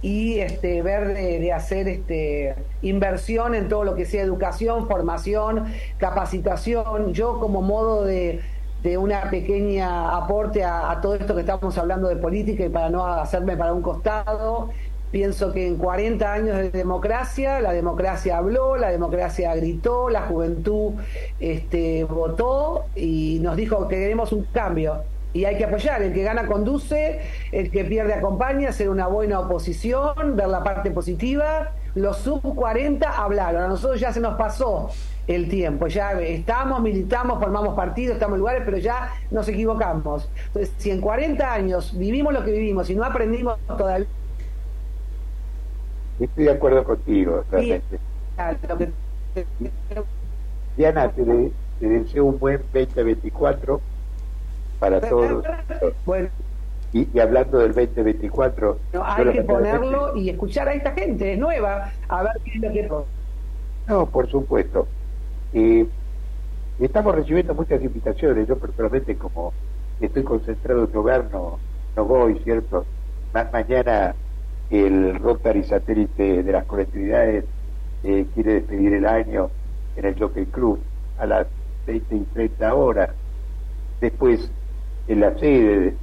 [0.03, 7.15] y este, ver de, hacer este, inversión en todo lo que sea educación, formación, capacitación.
[7.15, 8.43] Yo como modo de,
[8.83, 13.07] de una pequeña aporte a, todo esto que estamos hablando de política y para no
[13.07, 14.71] hacerme para un costado,
[15.13, 20.95] pienso que en 40 años de democracia, la democracia habló, la democracia gritó, la juventud
[21.39, 26.03] este, votó y nos dijo que queremos un cambio y hay que apoyar.
[26.03, 27.21] El que gana conduce,
[27.53, 31.71] el que pierde acompaña, ser una buena oposición, ver la parte positiva.
[31.95, 34.91] Los sub 40 hablaron, a nosotros ya se nos pasó
[35.33, 35.87] el tiempo.
[35.87, 40.29] Ya estamos, militamos, formamos partidos, estamos en lugares, pero ya nos equivocamos.
[40.47, 44.07] Entonces, si en 40 años vivimos lo que vivimos y no aprendimos todavía.
[46.21, 47.99] Estoy de acuerdo contigo, realmente.
[50.77, 51.25] Diana, te,
[51.81, 53.81] te deseo un buen 2024
[54.79, 55.45] para todos.
[56.05, 56.29] Bueno.
[56.93, 58.79] Y, hablando del 2024.
[58.93, 62.61] No, hay que ponerlo y escuchar a esta gente, es nueva, a ver qué es
[62.61, 62.89] lo que.
[63.89, 64.87] No, por supuesto.
[65.53, 65.87] Eh,
[66.81, 68.49] estamos recibiendo muchas invitaciones.
[68.49, 69.53] Yo personalmente, como
[70.01, 71.59] estoy concentrado en hogar, no,
[72.05, 72.85] voy, ¿cierto?
[73.53, 74.15] mañana
[74.71, 77.45] el Rotary Satélite de las colectividades
[78.05, 79.51] eh, quiere despedir el año
[79.97, 80.81] en el Jockey Club
[81.19, 81.47] a las
[81.87, 83.11] 20 y 30 horas.
[84.01, 84.51] Después,
[85.09, 85.95] en la sede,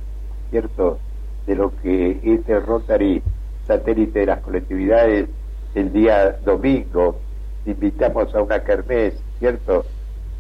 [0.52, 1.00] ¿cierto?,
[1.46, 3.24] de lo que es el Rotary
[3.66, 5.30] Satélite de las colectividades
[5.74, 7.20] el día domingo,
[7.66, 9.86] invitamos a una kermés ¿cierto?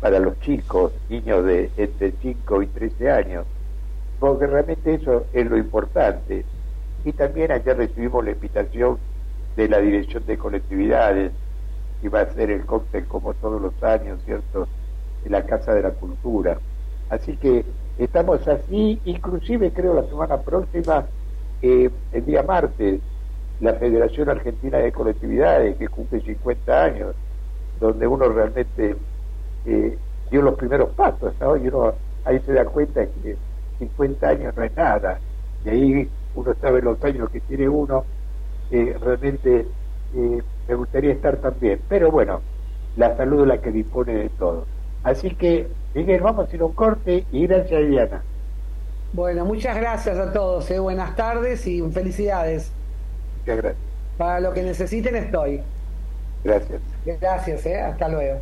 [0.02, 3.46] Para los chicos, niños de entre 5 y 13 años,
[4.20, 6.46] porque realmente eso es lo importante.
[7.04, 8.98] Y también ayer recibimos la invitación
[9.56, 11.32] de la Dirección de Colectividades,
[12.02, 14.68] que va a ser el cóctel como todos los años, ¿cierto?
[15.26, 16.58] En la Casa de la Cultura.
[17.10, 17.66] Así que
[17.98, 21.06] estamos así, inclusive creo la semana próxima,
[21.62, 23.02] eh, el día martes,
[23.60, 27.16] la Federación Argentina de Colectividades, que cumple 50 años,
[27.80, 28.96] donde uno realmente
[29.66, 29.98] eh,
[30.30, 31.94] dio los primeros pasos, Y uno
[32.26, 33.38] ahí se da cuenta que
[33.80, 35.20] 50 años no es nada,
[35.66, 38.04] y ahí uno sabe los años que tiene uno,
[38.72, 39.66] eh, realmente
[40.16, 42.42] eh, me gustaría estar también, pero bueno,
[42.98, 44.66] la salud es la que dispone de todo.
[45.04, 48.22] Así que, Miguel, vamos a ir a un corte y gracias, Diana.
[49.14, 52.72] Bueno, muchas gracias a todos, buenas tardes y felicidades.
[53.40, 53.84] Muchas gracias.
[54.18, 55.62] Para lo que necesiten estoy.
[56.44, 56.82] Gracias.
[57.06, 57.80] Gracias, ¿eh?
[57.80, 58.40] hasta luego.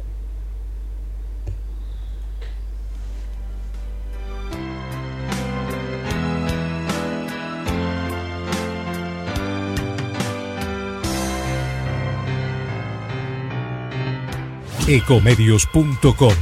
[14.88, 16.34] Ecomedios.com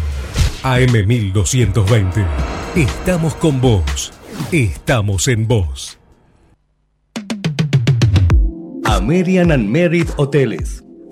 [0.62, 2.26] AM1220.
[2.76, 4.14] Estamos con vos.
[4.52, 5.98] Estamos en vos.
[8.84, 10.85] American and Merit Hoteles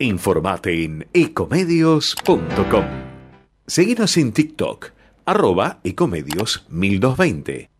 [0.00, 2.84] Informate en ecomedios.com.
[3.64, 4.90] Seguinos en TikTok,
[5.24, 7.70] arroba ecomedios 1220.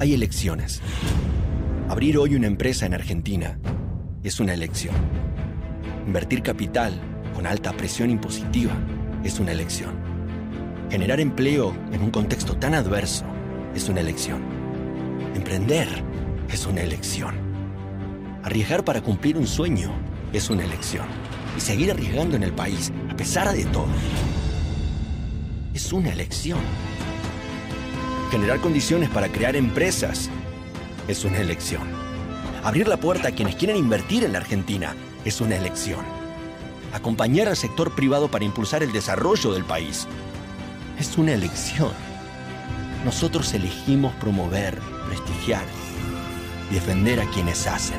[0.00, 0.82] Hay elecciones.
[1.88, 3.60] Abrir hoy una empresa en Argentina
[4.24, 4.96] es una elección.
[6.08, 7.00] Invertir capital
[7.32, 8.72] con alta presión impositiva
[9.22, 9.94] es una elección.
[10.90, 13.26] Generar empleo en un contexto tan adverso
[13.76, 14.42] es una elección.
[15.36, 15.86] Emprender
[16.52, 17.49] es una elección.
[18.42, 19.92] Arriesgar para cumplir un sueño
[20.32, 21.06] es una elección.
[21.56, 23.88] Y seguir arriesgando en el país, a pesar de todo,
[25.74, 26.58] es una elección.
[28.30, 30.30] Generar condiciones para crear empresas
[31.06, 31.82] es una elección.
[32.64, 36.04] Abrir la puerta a quienes quieren invertir en la Argentina es una elección.
[36.94, 40.06] Acompañar al sector privado para impulsar el desarrollo del país
[40.98, 41.92] es una elección.
[43.04, 44.78] Nosotros elegimos promover,
[45.08, 45.64] prestigiar
[46.70, 47.98] defender a quienes hacen.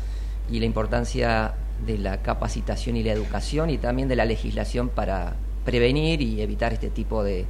[0.50, 1.54] y la importancia
[1.86, 6.74] de la capacitación y la educación y también de la legislación para prevenir y evitar
[6.74, 7.46] este tipo de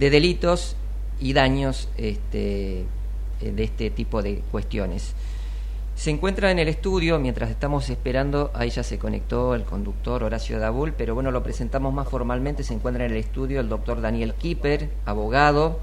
[0.00, 0.76] de delitos
[1.20, 5.14] y daños este, eh, de este tipo de cuestiones.
[5.94, 10.58] Se encuentra en el estudio, mientras estamos esperando, ahí ya se conectó el conductor Horacio
[10.58, 14.32] Dabul, pero bueno, lo presentamos más formalmente, se encuentra en el estudio el doctor Daniel
[14.32, 15.80] Kipper, abogado.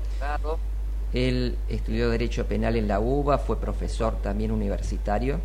[1.14, 5.40] Él estudió Derecho Penal en la UBA, fue profesor también universitario.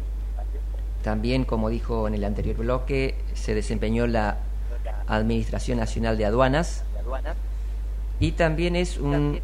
[1.03, 4.39] También, como dijo en el anterior bloque, se desempeñó la
[5.07, 6.85] Administración Nacional de Aduanas
[8.23, 9.41] y también es un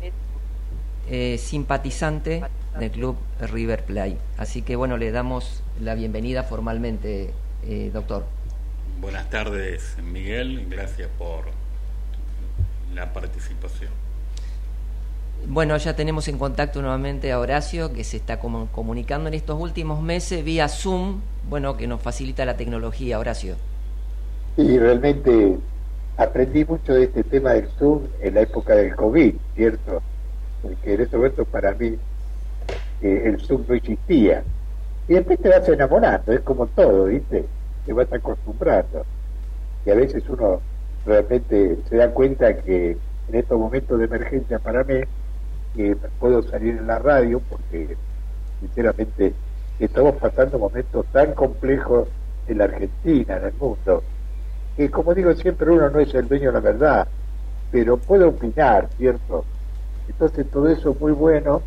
[1.11, 2.45] eh, simpatizante
[2.79, 4.17] del club River Play.
[4.37, 7.33] Así que bueno, le damos la bienvenida formalmente,
[7.67, 8.25] eh, doctor.
[9.01, 10.69] Buenas tardes, Miguel.
[10.71, 11.47] Gracias por
[12.95, 13.91] la participación.
[15.49, 20.01] Bueno, ya tenemos en contacto nuevamente a Horacio, que se está comunicando en estos últimos
[20.03, 23.57] meses vía Zoom, bueno, que nos facilita la tecnología, Horacio.
[24.55, 25.59] Sí, realmente
[26.19, 30.03] aprendí mucho de este tema del Zoom en la época del COVID, ¿cierto?
[30.61, 31.97] Porque en ese momento para mí
[33.01, 34.43] eh, el Zoom no existía.
[35.07, 37.47] Y después te vas enamorando, es como todo, ¿viste?
[37.87, 39.07] Te vas acostumbrando.
[39.87, 40.61] Y a veces uno
[41.07, 42.97] realmente se da cuenta que
[43.29, 45.01] en estos momentos de emergencia para mí,
[45.77, 47.97] que puedo salir en la radio porque
[48.59, 49.33] sinceramente
[49.79, 52.09] estamos pasando momentos tan complejos
[52.49, 54.03] en la Argentina, en el mundo,
[54.79, 57.09] que como digo siempre uno no es el dueño de la verdad,
[57.73, 59.45] pero puede opinar, ¿cierto?
[60.09, 61.63] Entonces todo eso es muy bueno.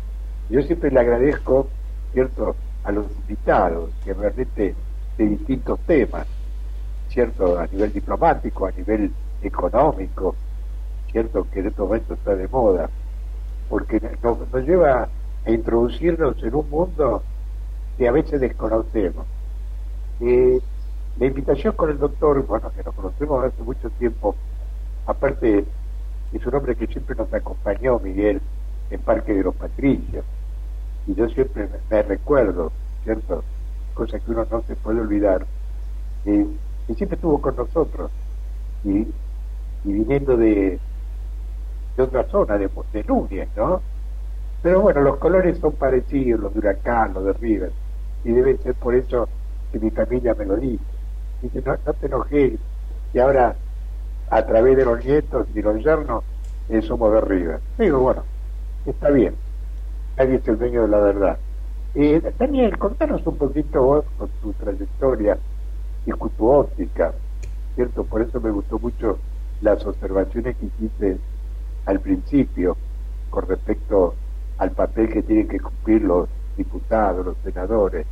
[0.48, 1.68] Yo siempre le agradezco,
[2.14, 4.74] ¿cierto?, a los invitados, que realmente
[5.18, 6.26] de distintos temas,
[7.10, 10.34] ¿cierto?, a nivel diplomático, a nivel económico,
[11.10, 12.88] ¿cierto?, que en este momento está de moda,
[13.68, 15.06] porque nos, lleva
[15.44, 17.22] a introducirnos en un mundo
[17.98, 19.26] que a veces desconocemos.
[20.22, 20.58] Eh,
[21.18, 24.34] la invitación con el doctor, bueno, que nos conocemos hace mucho tiempo,
[25.06, 25.64] aparte
[26.32, 28.40] es un hombre que siempre nos acompañó, Miguel,
[28.90, 30.24] en Parque de los Patricios,
[31.06, 32.72] y yo siempre me, recuerdo,
[33.04, 33.44] ¿cierto?
[33.94, 35.46] Cosa que uno no se puede olvidar,
[36.24, 38.10] y siempre estuvo con nosotros,
[38.84, 39.00] y,
[39.84, 40.80] y viniendo de,
[41.96, 43.82] de otra zona, de, de Núñez, ¿no?
[44.62, 47.72] Pero bueno, los colores son parecidos, los de Huracán, los de River,
[48.24, 49.28] y debe ser por eso
[49.70, 51.01] que mi familia me lo dice
[51.42, 52.58] dice, no, te enojes,
[53.12, 53.56] y ahora
[54.30, 56.24] a través de los nietos y los yernos
[56.68, 57.60] eh, somos de River.
[57.78, 58.22] Digo, bueno,
[58.86, 59.34] está bien,
[60.16, 61.38] nadie es el dueño de la verdad.
[61.94, 65.36] Eh, Daniel, contanos un poquito vos con tu trayectoria
[66.06, 67.12] y con tu óptica,
[67.74, 68.04] ¿cierto?
[68.04, 69.18] Por eso me gustó mucho
[69.60, 71.18] las observaciones que hiciste
[71.84, 72.76] al principio
[73.28, 74.14] con respecto
[74.58, 78.06] al papel que tienen que cumplir los diputados, los senadores,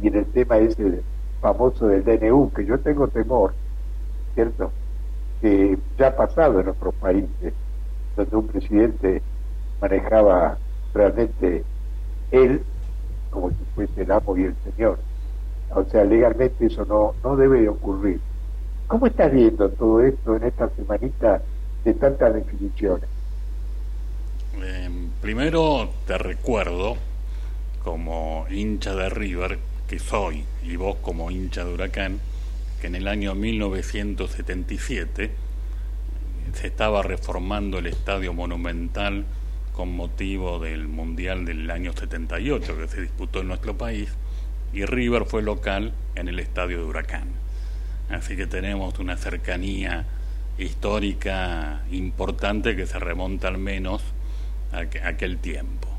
[0.00, 1.02] y en el tema ese
[1.44, 3.52] famoso del DNU, que yo tengo temor,
[4.34, 4.72] ¿cierto?
[5.42, 7.52] Que ya ha pasado en otros países,
[8.16, 9.20] donde un presidente
[9.78, 10.56] manejaba
[10.94, 11.62] realmente
[12.30, 12.62] él
[13.28, 14.98] como si fuese el amo y el señor.
[15.74, 18.20] O sea, legalmente eso no, no debe de ocurrir.
[18.86, 21.42] ¿Cómo estás viendo todo esto en esta semanita
[21.84, 23.08] de tantas definiciones?
[24.62, 24.88] Eh,
[25.20, 26.96] primero te recuerdo,
[27.82, 29.58] como hincha de River,
[29.88, 32.20] que soy y vos como hincha de huracán,
[32.80, 35.30] que en el año 1977
[36.52, 39.24] se estaba reformando el estadio monumental
[39.72, 44.08] con motivo del Mundial del año 78 que se disputó en nuestro país
[44.72, 47.28] y River fue local en el estadio de Huracán.
[48.10, 50.04] Así que tenemos una cercanía
[50.58, 54.02] histórica importante que se remonta al menos
[54.72, 55.93] a aquel tiempo.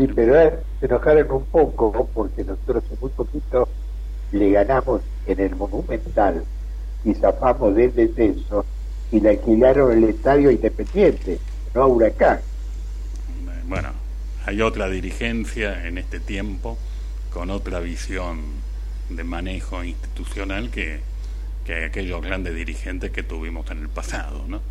[0.00, 3.68] Sí, pero se enojaron un poco porque nosotros hace muy poquito
[4.32, 6.42] le ganamos en el Monumental
[7.04, 8.64] y zafamos del descenso
[9.12, 11.38] y le alquilaron el estadio Independiente,
[11.74, 12.40] no Huracán.
[13.66, 13.90] Bueno,
[14.46, 16.78] hay otra dirigencia en este tiempo
[17.30, 18.40] con otra visión
[19.10, 21.00] de manejo institucional que,
[21.66, 24.62] que aquellos grandes dirigentes que tuvimos en el pasado, ¿no?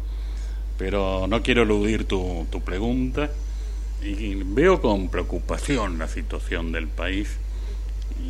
[0.79, 3.29] Pero no quiero eludir tu, tu pregunta
[4.01, 7.37] y veo con preocupación la situación del país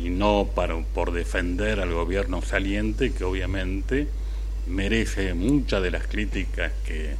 [0.02, 4.08] y no para, por defender al gobierno saliente que obviamente
[4.66, 7.14] merece muchas de las críticas que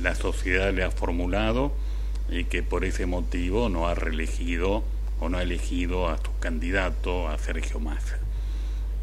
[0.00, 1.72] la sociedad le ha formulado
[2.30, 4.84] y que por ese motivo no ha reelegido
[5.20, 8.18] o no ha elegido a su candidato, a Sergio Massa.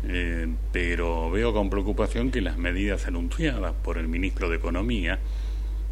[0.06, 5.20] Eh, pero veo con preocupación que las medidas anunciadas por el ministro de Economía,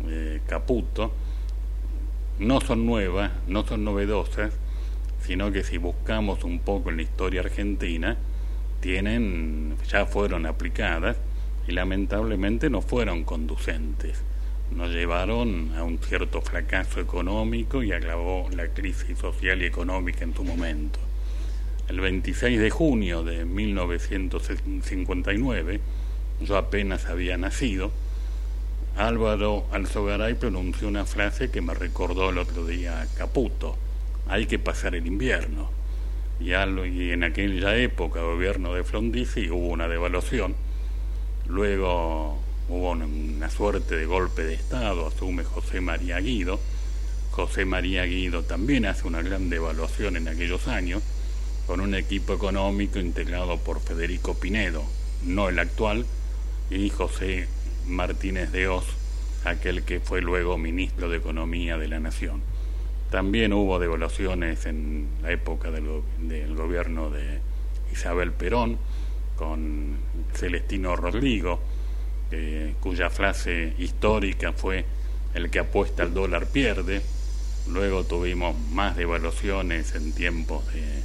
[0.08, 1.14] eh, Caputo,
[2.42, 4.52] no son nuevas, no son novedosas,
[5.22, 8.18] sino que si buscamos un poco en la historia argentina,
[8.80, 11.18] tienen, ya fueron aplicadas
[11.68, 14.24] y lamentablemente no fueron conducentes.
[14.76, 20.34] Nos llevaron a un cierto fracaso económico y agravó la crisis social y económica en
[20.34, 21.00] su momento.
[21.90, 25.80] El 26 de junio de 1959,
[26.42, 27.92] yo apenas había nacido,
[28.98, 33.78] Álvaro Alzogaray pronunció una frase que me recordó el otro día Caputo,
[34.28, 35.70] hay que pasar el invierno.
[36.40, 40.56] Y, en aquella época, gobierno de Frondizi, hubo una devaluación,
[41.48, 46.60] luego hubo una suerte de golpe de Estado, asume José María Guido,
[47.32, 51.04] José María Guido también hace una gran devaluación en aquellos años,
[51.68, 54.84] con un equipo económico integrado por Federico Pinedo,
[55.24, 56.06] no el actual,
[56.72, 57.48] y José
[57.92, 58.86] Martínez de Oz,
[59.46, 62.42] aquel que fue luego ministro de Economía de la Nación.
[63.10, 67.40] También hubo devaluaciones en la época del, gobierno de
[67.92, 68.78] Isabel Perón,
[69.36, 69.98] con
[70.34, 71.60] Celestino Rodrigo,
[72.80, 74.86] cuya frase histórica fue
[75.34, 77.02] el que apuesta al dólar pierde.
[77.68, 81.04] Luego tuvimos más devaluaciones en tiempos de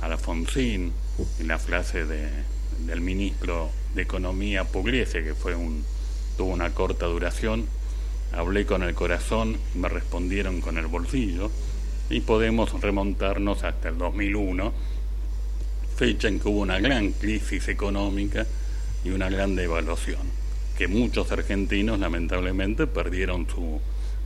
[0.00, 0.92] Alfonsín,
[1.40, 5.84] en la frase del ministro de Economía Pugliese, que fue un,
[6.38, 7.66] tuvo una corta duración,
[8.32, 11.50] hablé con el corazón, me respondieron con el bolsillo
[12.08, 14.72] y podemos remontarnos hasta el 2001,
[15.96, 18.46] fecha en que hubo una gran crisis económica
[19.04, 20.20] y una gran devaluación,
[20.78, 23.80] que muchos argentinos lamentablemente perdieron su,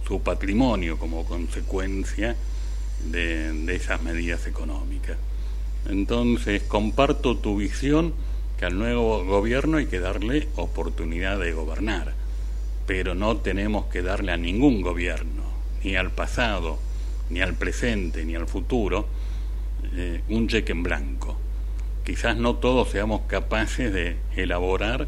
[0.06, 2.36] su patrimonio como consecuencia
[3.10, 5.16] de, de esas medidas económicas.
[5.88, 8.12] Entonces, comparto tu visión
[8.66, 12.22] al nuevo gobierno hay que darle oportunidad de gobernar
[12.86, 15.44] pero no tenemos que darle a ningún gobierno,
[15.84, 16.78] ni al pasado,
[17.30, 19.06] ni al presente, ni al futuro,
[19.94, 21.38] eh, un cheque en blanco.
[22.04, 25.06] Quizás no todos seamos capaces de elaborar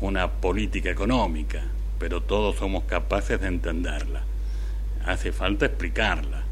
[0.00, 1.62] una política económica,
[1.98, 4.22] pero todos somos capaces de entenderla.
[5.04, 6.44] Hace falta explicarla.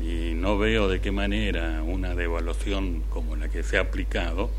[0.00, 4.50] Y no veo de qué manera una devaluación como la que se ha aplicado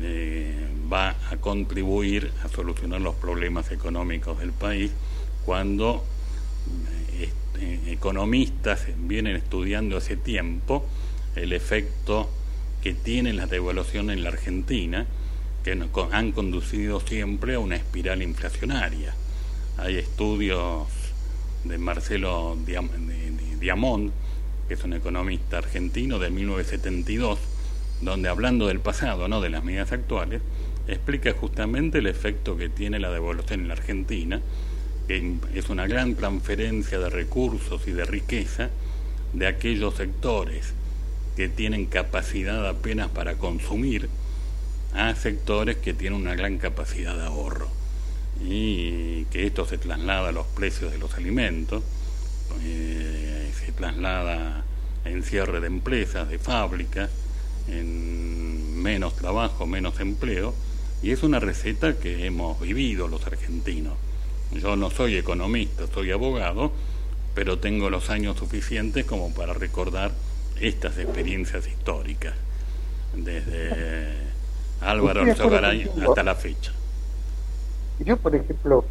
[0.00, 4.90] eh, va a contribuir a solucionar los problemas económicos del país
[5.44, 6.04] cuando
[7.12, 10.84] eh, este, economistas vienen estudiando hace tiempo
[11.36, 12.28] el efecto
[12.82, 15.06] que tienen las devaluaciones en la Argentina,
[15.64, 15.78] que
[16.12, 19.14] han conducido siempre a una espiral inflacionaria.
[19.78, 20.86] Hay estudios
[21.64, 22.58] de Marcelo
[23.58, 24.12] Diamond,
[24.68, 27.38] que es un economista argentino de 1972,
[28.04, 30.42] donde hablando del pasado, no de las medidas actuales,
[30.86, 34.40] explica justamente el efecto que tiene la devolución en la Argentina,
[35.08, 38.70] que es una gran transferencia de recursos y de riqueza
[39.32, 40.72] de aquellos sectores
[41.36, 44.08] que tienen capacidad apenas para consumir
[44.94, 47.68] a sectores que tienen una gran capacidad de ahorro.
[48.42, 51.82] Y que esto se traslada a los precios de los alimentos,
[52.62, 54.64] eh, se traslada
[55.04, 57.10] en cierre de empresas, de fábricas,
[57.68, 60.54] en menos trabajo, menos empleo,
[61.02, 63.94] y es una receta que hemos vivido los argentinos.
[64.52, 66.72] Yo no soy economista, soy abogado,
[67.34, 70.12] pero tengo los años suficientes como para recordar
[70.60, 72.34] estas experiencias históricas,
[73.14, 74.12] desde
[74.80, 76.72] Álvaro Alzogaray hasta la fecha.
[78.00, 78.84] Yo, por ejemplo,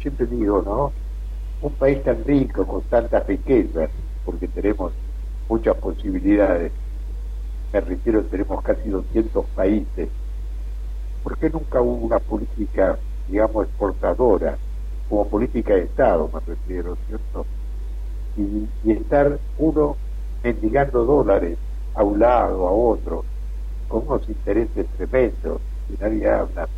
[0.00, 0.92] siempre digo, ¿no?
[1.60, 3.90] Un país tan rico, con tantas riquezas,
[4.24, 4.92] porque tenemos
[5.48, 6.72] muchas posibilidades,
[7.72, 10.08] me refiero, tenemos casi 200 países.
[11.22, 12.98] ¿Por qué nunca hubo una política,
[13.28, 14.56] digamos, exportadora,
[15.08, 17.46] como política de Estado, me refiero, ¿cierto?
[18.36, 19.96] Y, estar uno
[20.42, 21.58] mendigando dólares
[21.94, 23.24] a un lado, a otro,
[23.88, 26.68] con unos intereses tremendos, que nadie habla,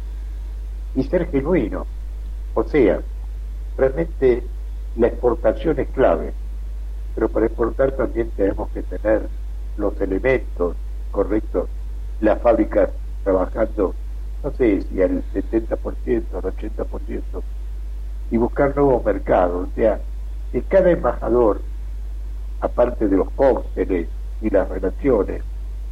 [0.94, 1.86] y ser genuino.
[2.54, 3.00] O sea,
[3.76, 4.42] realmente
[4.96, 6.32] la exportación es clave,
[7.14, 9.28] pero para exportar también tenemos que tener
[9.80, 10.76] los elementos
[11.10, 11.68] correctos,
[12.20, 12.90] las fábricas
[13.24, 13.94] trabajando,
[14.42, 17.22] no sé si al 70%, al 80%,
[18.30, 19.68] y buscar nuevos mercados.
[19.68, 20.00] O sea,
[20.52, 21.60] que cada embajador,
[22.60, 24.08] aparte de los cócteles
[24.40, 25.42] y las relaciones,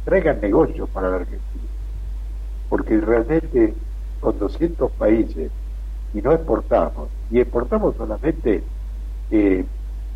[0.05, 1.63] traigan negocios para la Argentina.
[2.69, 3.73] Porque realmente
[4.19, 5.51] con 200 países
[6.13, 8.63] y no exportamos, y exportamos solamente
[9.31, 9.65] eh,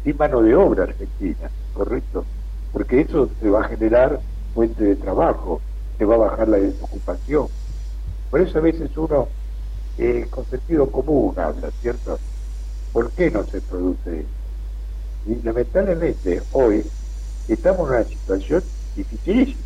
[0.04, 2.26] sin mano de obra argentina, ¿correcto?
[2.74, 5.64] Porque eso se va a generar fuente de trabajo,
[5.98, 7.50] se va a bajar la desocupación.
[8.30, 9.34] Por eso a veces uno
[9.98, 12.22] eh, con sentido común habla, ¿cierto?
[12.92, 14.32] ¿Por qué no se produce
[15.24, 16.92] Y lamentablemente hoy
[17.48, 19.66] estamos en una situación dificilísima,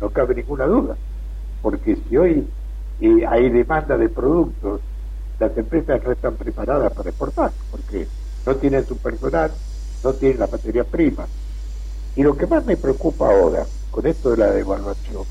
[0.00, 0.98] no cabe ninguna duda,
[1.60, 2.54] porque si hoy
[3.00, 4.82] eh, hay demanda de productos,
[5.38, 8.12] las empresas no están preparadas para exportar, porque
[8.46, 9.60] no tienen su personal,
[10.02, 11.30] no tienen la materia prima.
[12.14, 15.24] Y lo que más me preocupa ahora, con esto de la devaluación,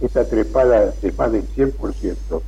[0.00, 2.42] esa trepada de más del 100%,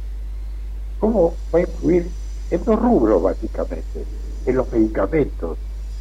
[0.98, 2.10] ¿cómo va a influir
[2.50, 4.04] en dos rubros básicamente?
[4.44, 5.58] En los medicamentos,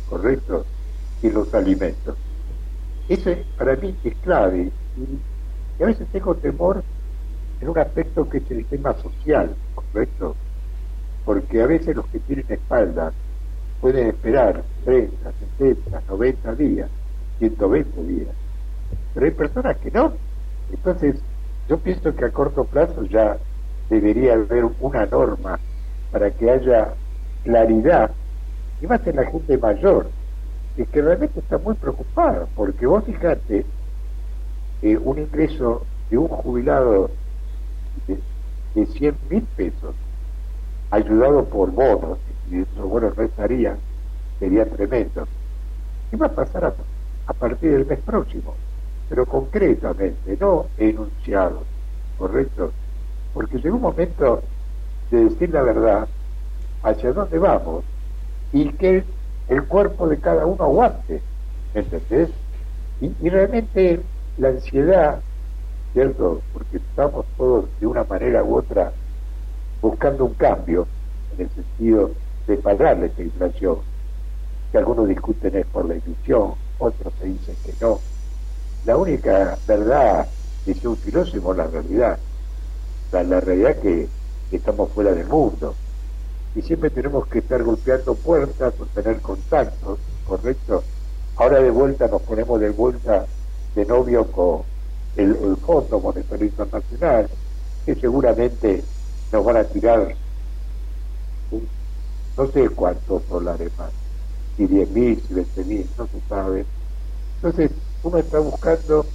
[0.10, 0.66] ¿correcto?
[1.22, 2.18] Y los alimentos.
[3.08, 4.72] Ese para mí es clave.
[4.98, 6.84] Y, a veces tengo temor
[7.60, 10.36] en un aspecto que es el tema social, ¿correcto?
[11.24, 13.14] Porque a veces los que tienen espalda
[13.80, 16.90] pueden esperar 30, 60, 90 días,
[17.40, 18.36] 120 días.
[19.14, 20.14] Pero hay personas que no.
[20.72, 21.16] Entonces,
[21.68, 23.38] yo pienso que a corto plazo ya
[23.90, 25.60] debería haber una norma
[26.12, 26.94] para que haya
[27.44, 28.12] claridad,
[28.82, 30.10] y más en la gente mayor,
[30.76, 33.66] que, que realmente está muy preocupada, porque vos fijate,
[34.82, 37.10] eh, un ingreso de un jubilado
[38.08, 38.20] de,
[38.76, 39.96] de 100 mil pesos,
[40.92, 42.18] ayudado por bonos,
[42.52, 43.78] y esos bonos no estarían,
[44.40, 45.28] sería tremendo.
[46.12, 46.74] ¿Qué va a pasar a,
[47.34, 48.56] partir del mes próximo?
[49.10, 51.64] Pero concretamente, no enunciado,
[52.18, 52.72] ¿correcto?
[53.34, 54.42] Porque llega un momento
[55.12, 56.08] de decir la verdad,
[56.84, 57.84] hacia dónde vamos,
[58.54, 59.04] y que
[59.48, 61.22] el cuerpo de cada uno aguante,
[61.74, 62.30] ¿entendés?
[63.02, 64.02] Y, y realmente
[64.38, 65.20] la ansiedad,
[65.94, 66.42] ¿cierto?
[66.54, 68.92] Porque estamos todos de una manera u otra
[69.82, 70.88] buscando un cambio
[71.36, 72.12] en el sentido
[72.48, 73.78] de pagar esta inflación,
[74.72, 78.00] que algunos discuten es por la ilusión, otros se dicen que no.
[78.86, 80.28] La única verdad,
[80.66, 82.20] dice un filósofo, la realidad.
[83.12, 84.08] La, realidad que,
[84.52, 85.74] estamos fuera del mundo,
[86.56, 90.84] y siempre tenemos que estar golpeando puertas tener contactos, ¿correcto?
[91.36, 93.26] Ahora de vuelta nos ponemos de vuelta
[93.76, 94.62] de novio con
[95.18, 97.30] el, Fondo Monetario Internacional,
[97.86, 98.84] que seguramente
[99.32, 100.16] nos van a tirar
[102.38, 103.92] no sé cuántos dólares más,
[104.56, 106.68] si 10 mil, si 20 mil, no se sabe.
[107.42, 109.14] Entonces, uno está buscando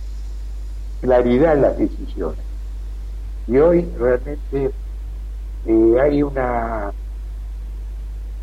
[1.01, 2.47] claridad en las decisiones.
[3.47, 4.74] Y hoy realmente
[5.64, 6.95] eh, hay una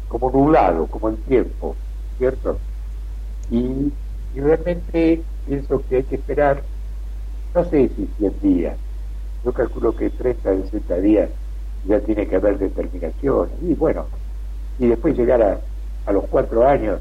[0.07, 1.77] como nublado, como el tiempo,
[2.17, 2.61] ¿cierto?
[3.49, 3.93] Y,
[4.33, 6.67] realmente pienso que hay que esperar,
[7.53, 8.79] no sé si 100 días,
[9.43, 11.31] yo calculo que 30, 60 días
[11.83, 14.09] ya tiene que haber determinación, y bueno,
[14.77, 15.61] y después llegar a,
[16.07, 16.99] a los cuatro años,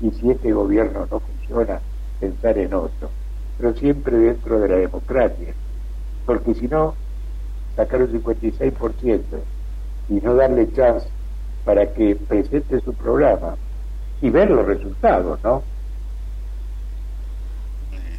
[0.00, 1.80] y si este gobierno no funciona,
[2.20, 3.10] pensar en otro,
[3.58, 5.52] pero siempre dentro de la democracia,
[6.24, 6.94] porque si no,
[7.76, 9.22] sacar un 56%
[10.08, 11.08] y no darle chance
[11.64, 13.56] para que presente su programa
[14.22, 15.62] y ver los resultados, ¿no?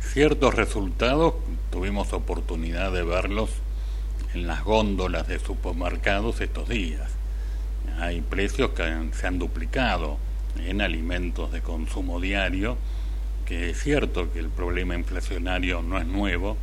[0.01, 1.35] Ciertos resultados
[1.71, 3.49] tuvimos oportunidad de verlos
[4.33, 7.11] en las góndolas de supermercados estos días.
[7.99, 10.17] Hay precios que se han duplicado
[10.59, 12.77] en alimentos de consumo diario,
[13.45, 16.57] que es cierto que el problema inflacionario no es nuevo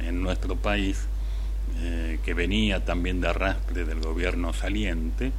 [0.00, 1.06] en nuestro país,
[1.78, 5.32] eh, que venía también de arrastre del gobierno saliente,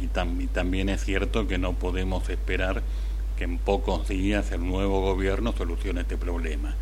[0.00, 2.82] y, también es cierto que no podemos esperar
[3.36, 6.74] que en pocos días el nuevo gobierno solucione este problema.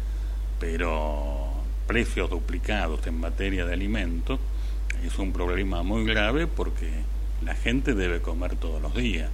[0.59, 1.49] Pero
[1.87, 4.41] precios duplicados en materia de alimentos
[5.05, 6.91] es un problema muy grave porque
[7.45, 9.31] la gente debe comer todos los días.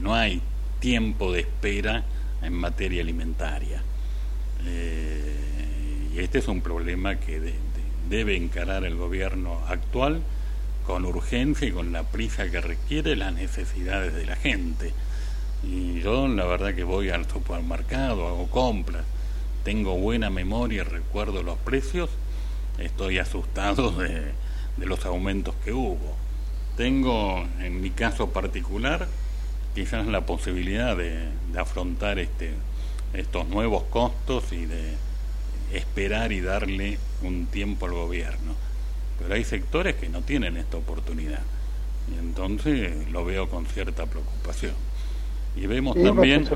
[0.00, 0.40] No hay
[0.80, 2.04] tiempo de espera
[2.42, 3.82] en materia alimentaria.
[4.64, 7.54] Eh, y este es un problema que
[8.08, 10.22] debe encarar el gobierno actual
[10.86, 14.92] con urgencia y con la prisa que requiere las necesidades de la gente.
[15.62, 19.04] Y yo la verdad que voy al supermercado, hago compras,
[19.64, 22.10] tengo buena memoria recuerdo los precios,
[22.78, 24.32] estoy asustado de,
[24.78, 26.16] los aumentos que hubo.
[26.76, 29.08] Tengo, en mi caso particular,
[29.74, 32.52] quizás la posibilidad de, de afrontar este,
[33.14, 34.94] estos nuevos costos y de
[35.72, 38.54] esperar y darle un tiempo al gobierno.
[39.18, 41.40] Pero hay sectores que no tienen esta oportunidad
[42.10, 44.74] y entonces lo veo con cierta preocupación.
[45.54, 46.48] Y vemos también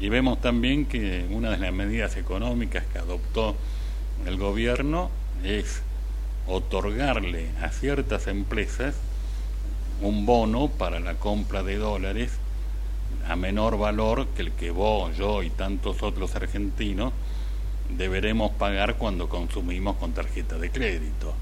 [0.00, 3.54] y vemos también que una de las medidas económicas que adoptó
[4.26, 5.10] el gobierno
[5.44, 5.82] es
[6.48, 8.96] otorgarle a ciertas empresas
[10.00, 12.32] un bono para la compra de dólares
[13.28, 17.12] a menor valor que el que vos, yo y tantos otros argentinos
[17.96, 21.34] deberemos pagar cuando consumimos con tarjeta de crédito.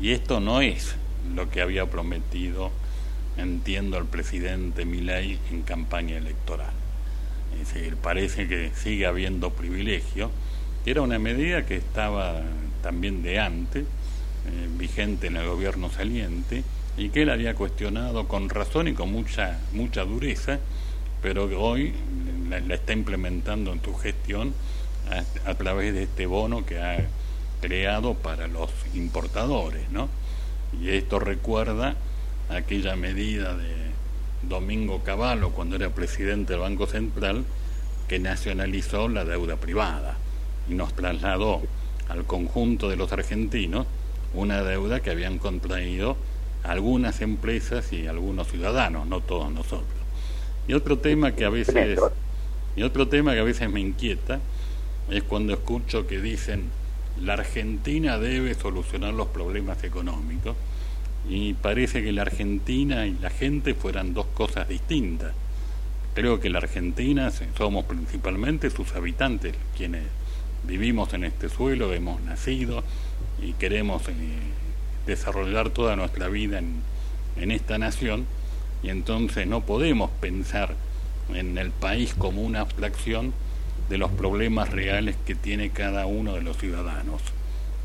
[0.00, 0.96] Y esto no es
[1.34, 2.70] lo que había prometido,
[3.36, 6.72] entiendo, el presidente Milei en campaña electoral.
[7.60, 10.30] Es decir, parece que sigue habiendo privilegio.
[10.84, 12.42] Era una medida que estaba
[12.82, 16.64] también de antes, eh, vigente en el gobierno saliente,
[16.96, 20.58] y que él había cuestionado con razón y con mucha, mucha dureza,
[21.22, 21.92] pero hoy
[22.48, 24.54] la, está implementando en su gestión
[25.10, 27.06] a, a, través de este bono que ha
[27.60, 30.08] creado para los importadores, ¿no?
[30.80, 31.96] Y esto recuerda
[32.48, 33.74] aquella medida de
[34.42, 37.44] Domingo Cavallo cuando era presidente del Banco Central
[38.08, 40.16] que nacionalizó la deuda privada
[40.68, 41.62] y nos trasladó
[42.08, 43.86] al conjunto de los argentinos
[44.34, 46.16] una deuda que habían contraído
[46.64, 49.88] algunas empresas y algunos ciudadanos, no todos nosotros.
[50.66, 51.98] Y otro tema que a veces
[52.76, 54.40] y otro tema que a veces me inquieta
[55.10, 56.70] es cuando escucho que dicen
[57.22, 60.56] la Argentina debe solucionar los problemas económicos
[61.28, 65.32] y parece que la Argentina y la gente fueran dos cosas distintas.
[66.14, 70.02] Creo que la Argentina somos principalmente sus habitantes, quienes
[70.64, 72.82] vivimos en este suelo, hemos nacido
[73.40, 74.12] y queremos eh,
[75.06, 76.82] desarrollar toda nuestra vida en,
[77.36, 78.26] en esta nación
[78.82, 80.74] y entonces no podemos pensar
[81.32, 83.32] en el país como una abstracción
[83.88, 87.22] de los problemas reales que tiene cada uno de los ciudadanos.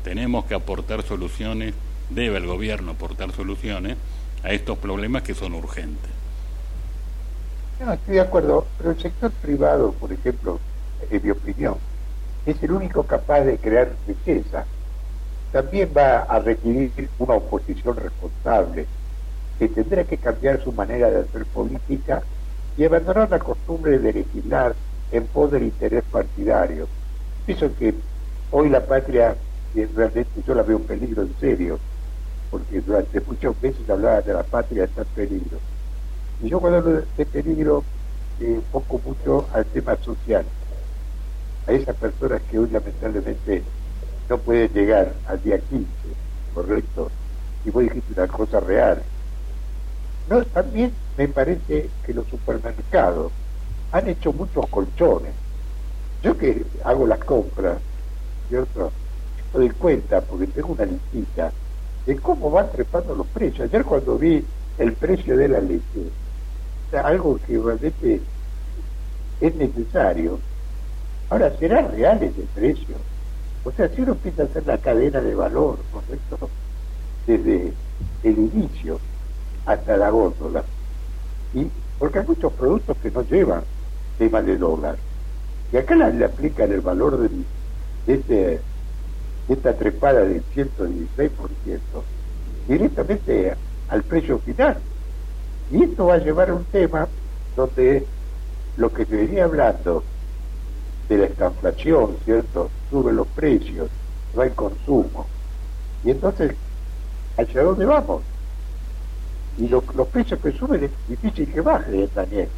[0.04, 1.74] Tenemos que aportar soluciones,
[2.10, 3.96] debe el gobierno aportar soluciones
[4.42, 6.10] a estos problemas que son urgentes.
[7.80, 10.58] No, estoy de acuerdo, pero el sector privado, por ejemplo,
[11.10, 11.76] en mi opinión,
[12.46, 14.64] es el único capaz de crear riqueza.
[15.52, 18.86] También va a requerir una oposición responsable,
[19.58, 22.22] que tendrá que cambiar su manera de hacer política
[22.76, 24.74] y abandonar la costumbre de legislar
[25.12, 26.86] en pos del interés partidario.
[27.44, 27.94] Pienso que
[28.52, 29.36] hoy la patria
[29.74, 31.78] realmente yo la veo en peligro en serio,
[32.50, 35.58] porque durante muchos meses hablaba de la patria está en peligro.
[36.42, 37.84] Y yo cuando hablo de peligro,
[38.40, 40.44] eh, poco mucho al tema social,
[41.66, 43.62] a esas personas que hoy lamentablemente
[44.30, 45.86] no pueden llegar al día 15,
[46.54, 47.10] correcto,
[47.64, 49.02] y vos dijiste una cosa real.
[50.30, 53.32] No, también me parece que los supermercados
[53.90, 55.32] han hecho muchos colchones.
[56.22, 57.78] Yo que hago las compras,
[58.48, 58.92] ¿cierto?
[59.52, 61.50] Me doy cuenta, porque tengo una listita,
[62.06, 63.68] de cómo van trepando los precios.
[63.68, 64.44] Ayer cuando vi
[64.78, 66.08] el precio de la leche,
[67.02, 68.20] algo que realmente
[69.40, 70.38] es necesario.
[71.30, 73.09] Ahora, ¿será real ese precio?
[73.64, 76.48] O sea, si uno empieza a hacer la cadena de valor, ¿correcto?
[77.26, 77.72] Desde
[78.22, 78.98] el inicio
[79.66, 80.64] hasta la góndola.
[81.52, 81.66] Y
[81.98, 83.62] porque hay muchos productos que no llevan
[84.18, 84.96] tema de dólar.
[85.72, 87.30] Y acá le aplican el valor de,
[88.06, 88.60] este,
[89.48, 91.30] esta trepada del 116%
[92.66, 93.54] directamente
[93.88, 94.78] al precio final.
[95.70, 97.06] Y esto va a llevar a un tema
[97.56, 98.06] donde
[98.76, 100.02] lo que se venía hablando
[101.16, 102.70] de la inflación, ¿cierto?
[102.88, 103.90] Suben los precios,
[104.34, 105.26] no hay consumo.
[106.04, 106.54] Y entonces,
[107.36, 108.22] ¿hacia dónde vamos?
[109.58, 112.48] Y los precios que suben es difícil que bajen también.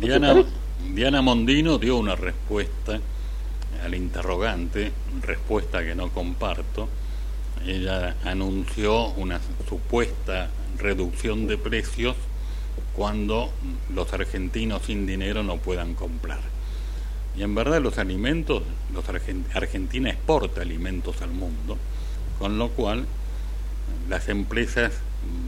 [0.00, 0.42] Diana,
[0.94, 2.98] Diana Mondino dio una respuesta
[3.84, 6.88] al interrogante, respuesta que no comparto.
[7.66, 9.38] Ella anunció una
[9.68, 10.48] supuesta
[10.78, 12.16] reducción de precios
[12.96, 13.50] cuando
[13.94, 16.40] los argentinos sin dinero no puedan comprar.
[17.36, 18.62] Y en verdad los alimentos,
[18.92, 19.04] los
[19.54, 21.78] Argentina exporta alimentos al mundo,
[22.38, 23.06] con lo cual
[24.08, 24.92] las empresas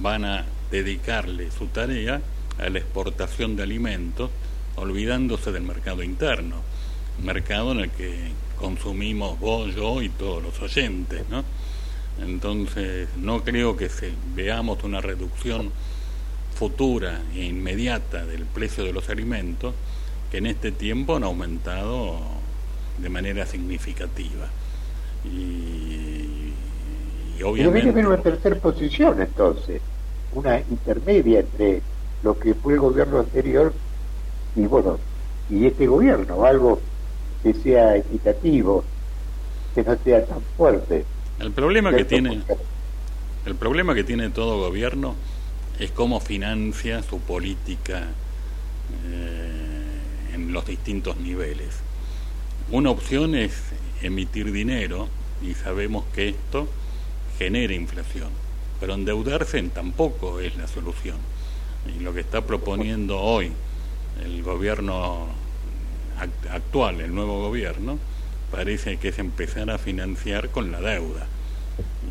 [0.00, 2.20] van a dedicarle su tarea
[2.58, 4.30] a la exportación de alimentos
[4.76, 6.56] olvidándose del mercado interno,
[7.22, 11.44] mercado en el que consumimos vos, yo y todos los oyentes, ¿no?
[12.20, 15.72] Entonces, no creo que se, veamos una reducción
[16.54, 19.74] futura e inmediata del precio de los alimentos
[20.32, 22.18] que en este tiempo han aumentado
[22.96, 24.48] de manera significativa.
[25.26, 26.54] Y,
[27.38, 27.80] y obviamente...
[27.82, 29.82] Pero viene una tercera posición entonces,
[30.32, 31.82] una intermedia entre
[32.22, 33.74] lo que fue el gobierno anterior
[34.56, 34.98] y bueno,
[35.50, 36.80] y este gobierno, algo
[37.42, 38.84] que sea equitativo,
[39.74, 41.04] que no sea tan fuerte.
[41.40, 42.42] El problema que tiene
[43.44, 45.14] el problema que tiene todo gobierno
[45.78, 48.04] es cómo financia su política
[49.04, 49.61] eh,
[50.32, 51.68] en los distintos niveles.
[52.70, 53.52] Una opción es
[54.02, 55.08] emitir dinero
[55.42, 56.68] y sabemos que esto
[57.38, 58.30] genera inflación,
[58.80, 61.16] pero endeudarse tampoco es la solución.
[61.86, 63.52] Y lo que está proponiendo hoy
[64.24, 65.28] el gobierno
[66.50, 67.98] actual, el nuevo gobierno,
[68.50, 71.26] parece que es empezar a financiar con la deuda.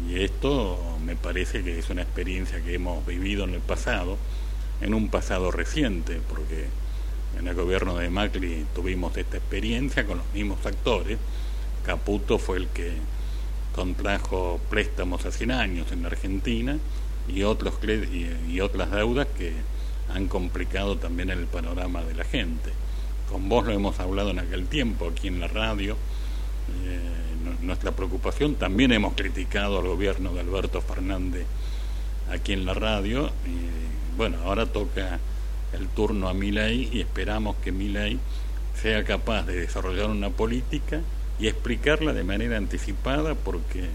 [0.10, 4.18] Y esto me parece que es una experiencia que hemos vivido en el pasado,
[4.82, 6.68] en un pasado reciente, porque
[7.40, 11.18] en el gobierno de Macri tuvimos esta experiencia con los mismos actores.
[11.86, 12.94] Caputo fue el que
[13.74, 16.78] contrajo préstamos hace 100 años en Argentina
[17.28, 17.76] y, otros,
[18.50, 19.54] y, otras deudas que
[20.14, 22.72] han complicado también el panorama de la gente.
[23.30, 25.96] Con vos lo hemos hablado en aquel tiempo aquí en la radio.
[26.86, 27.22] Eh,
[27.62, 28.56] nuestra preocupación.
[28.56, 31.46] También hemos criticado al gobierno de Alberto Fernández
[32.32, 33.28] aquí en la radio.
[33.46, 35.20] Y bueno, ahora toca
[35.74, 38.20] el turno a Milei y esperamos que Milei
[38.82, 41.02] sea capaz de desarrollar una política
[41.40, 43.90] y explicarla de manera anticipada porque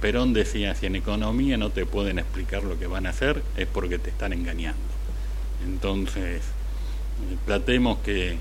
[0.00, 3.66] Perón decía, si en economía no te pueden explicar lo que van a hacer, es
[3.66, 4.80] porque te están engañando.
[5.64, 6.42] Entonces,
[7.46, 8.38] tratemos que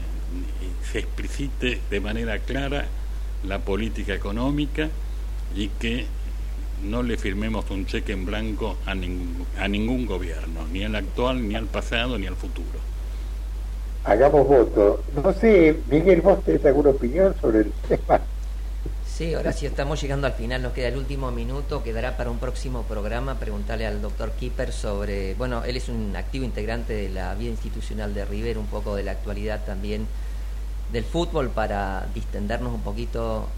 [0.91, 2.87] se explicite de manera clara
[3.43, 4.89] la política económica
[5.55, 6.05] y que
[6.83, 11.55] no le firmemos un cheque en blanco a, a ningún gobierno, ni al actual, ni
[11.55, 12.79] al pasado, ni al futuro.
[14.03, 15.03] Hagamos voto.
[15.21, 18.21] No sé, Miguel, ¿vos tenés alguna opinión sobre el tema?
[19.05, 22.39] Sí, ahora sí estamos llegando al final, nos queda el último minuto, quedará para un
[22.39, 27.35] próximo programa preguntarle al doctor Kipper sobre, bueno, él es un activo integrante de la
[27.35, 30.07] vida institucional de River, un poco de la actualidad también
[30.93, 33.49] del fútbol para distendernos un poquito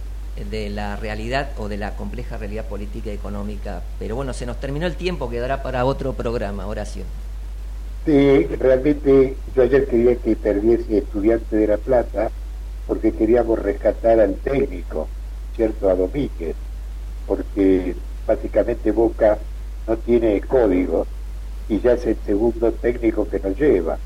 [0.49, 3.82] de la realidad o de la compleja realidad política y económica.
[3.99, 7.03] Pero bueno, se nos terminó el tiempo, quedará para otro programa, Horacio.
[8.05, 12.32] Sí, realmente yo ayer quería que perdiese estudiante de La Plata
[12.88, 15.07] porque queríamos rescatar al técnico,
[15.55, 15.89] ¿cierto?
[15.89, 16.55] A Domínguez,
[17.27, 19.38] porque básicamente Boca
[19.88, 21.05] no tiene código
[21.69, 23.97] y ya es el segundo técnico que nos lleva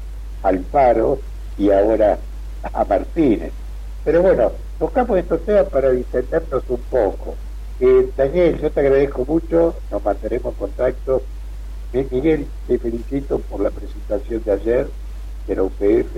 [0.44, 1.20] al paro
[1.58, 2.20] y ahora
[2.74, 3.52] a Martínez.
[4.04, 7.36] Pero bueno, buscamos estos temas para distendernos un poco.
[7.80, 11.22] Eh, Daniel, yo te agradezco mucho, nos mantenemos en contacto.
[12.12, 14.90] Miguel, te felicito por la presentación de ayer
[15.48, 16.16] de la UPF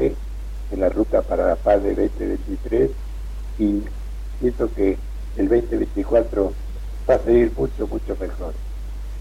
[0.72, 2.92] en la ruta para la paz de 2023
[3.60, 3.84] y
[4.40, 4.98] siento que
[5.38, 6.52] el 2024
[7.08, 8.54] va a seguir mucho, mucho mejor.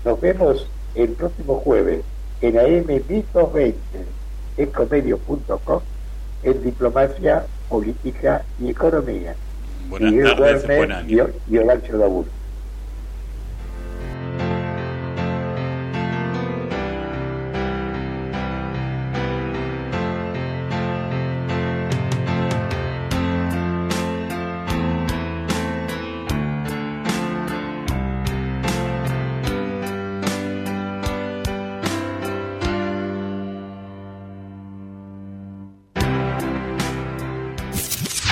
[0.05, 2.03] Nos vemos el próximo jueves
[2.41, 3.76] en AM 1220
[4.57, 4.70] en
[6.43, 9.35] en diplomacia, política y economía.
[9.89, 11.29] Buenas tardes, buen año.
[11.49, 12.27] Y, y Horacio Dabur.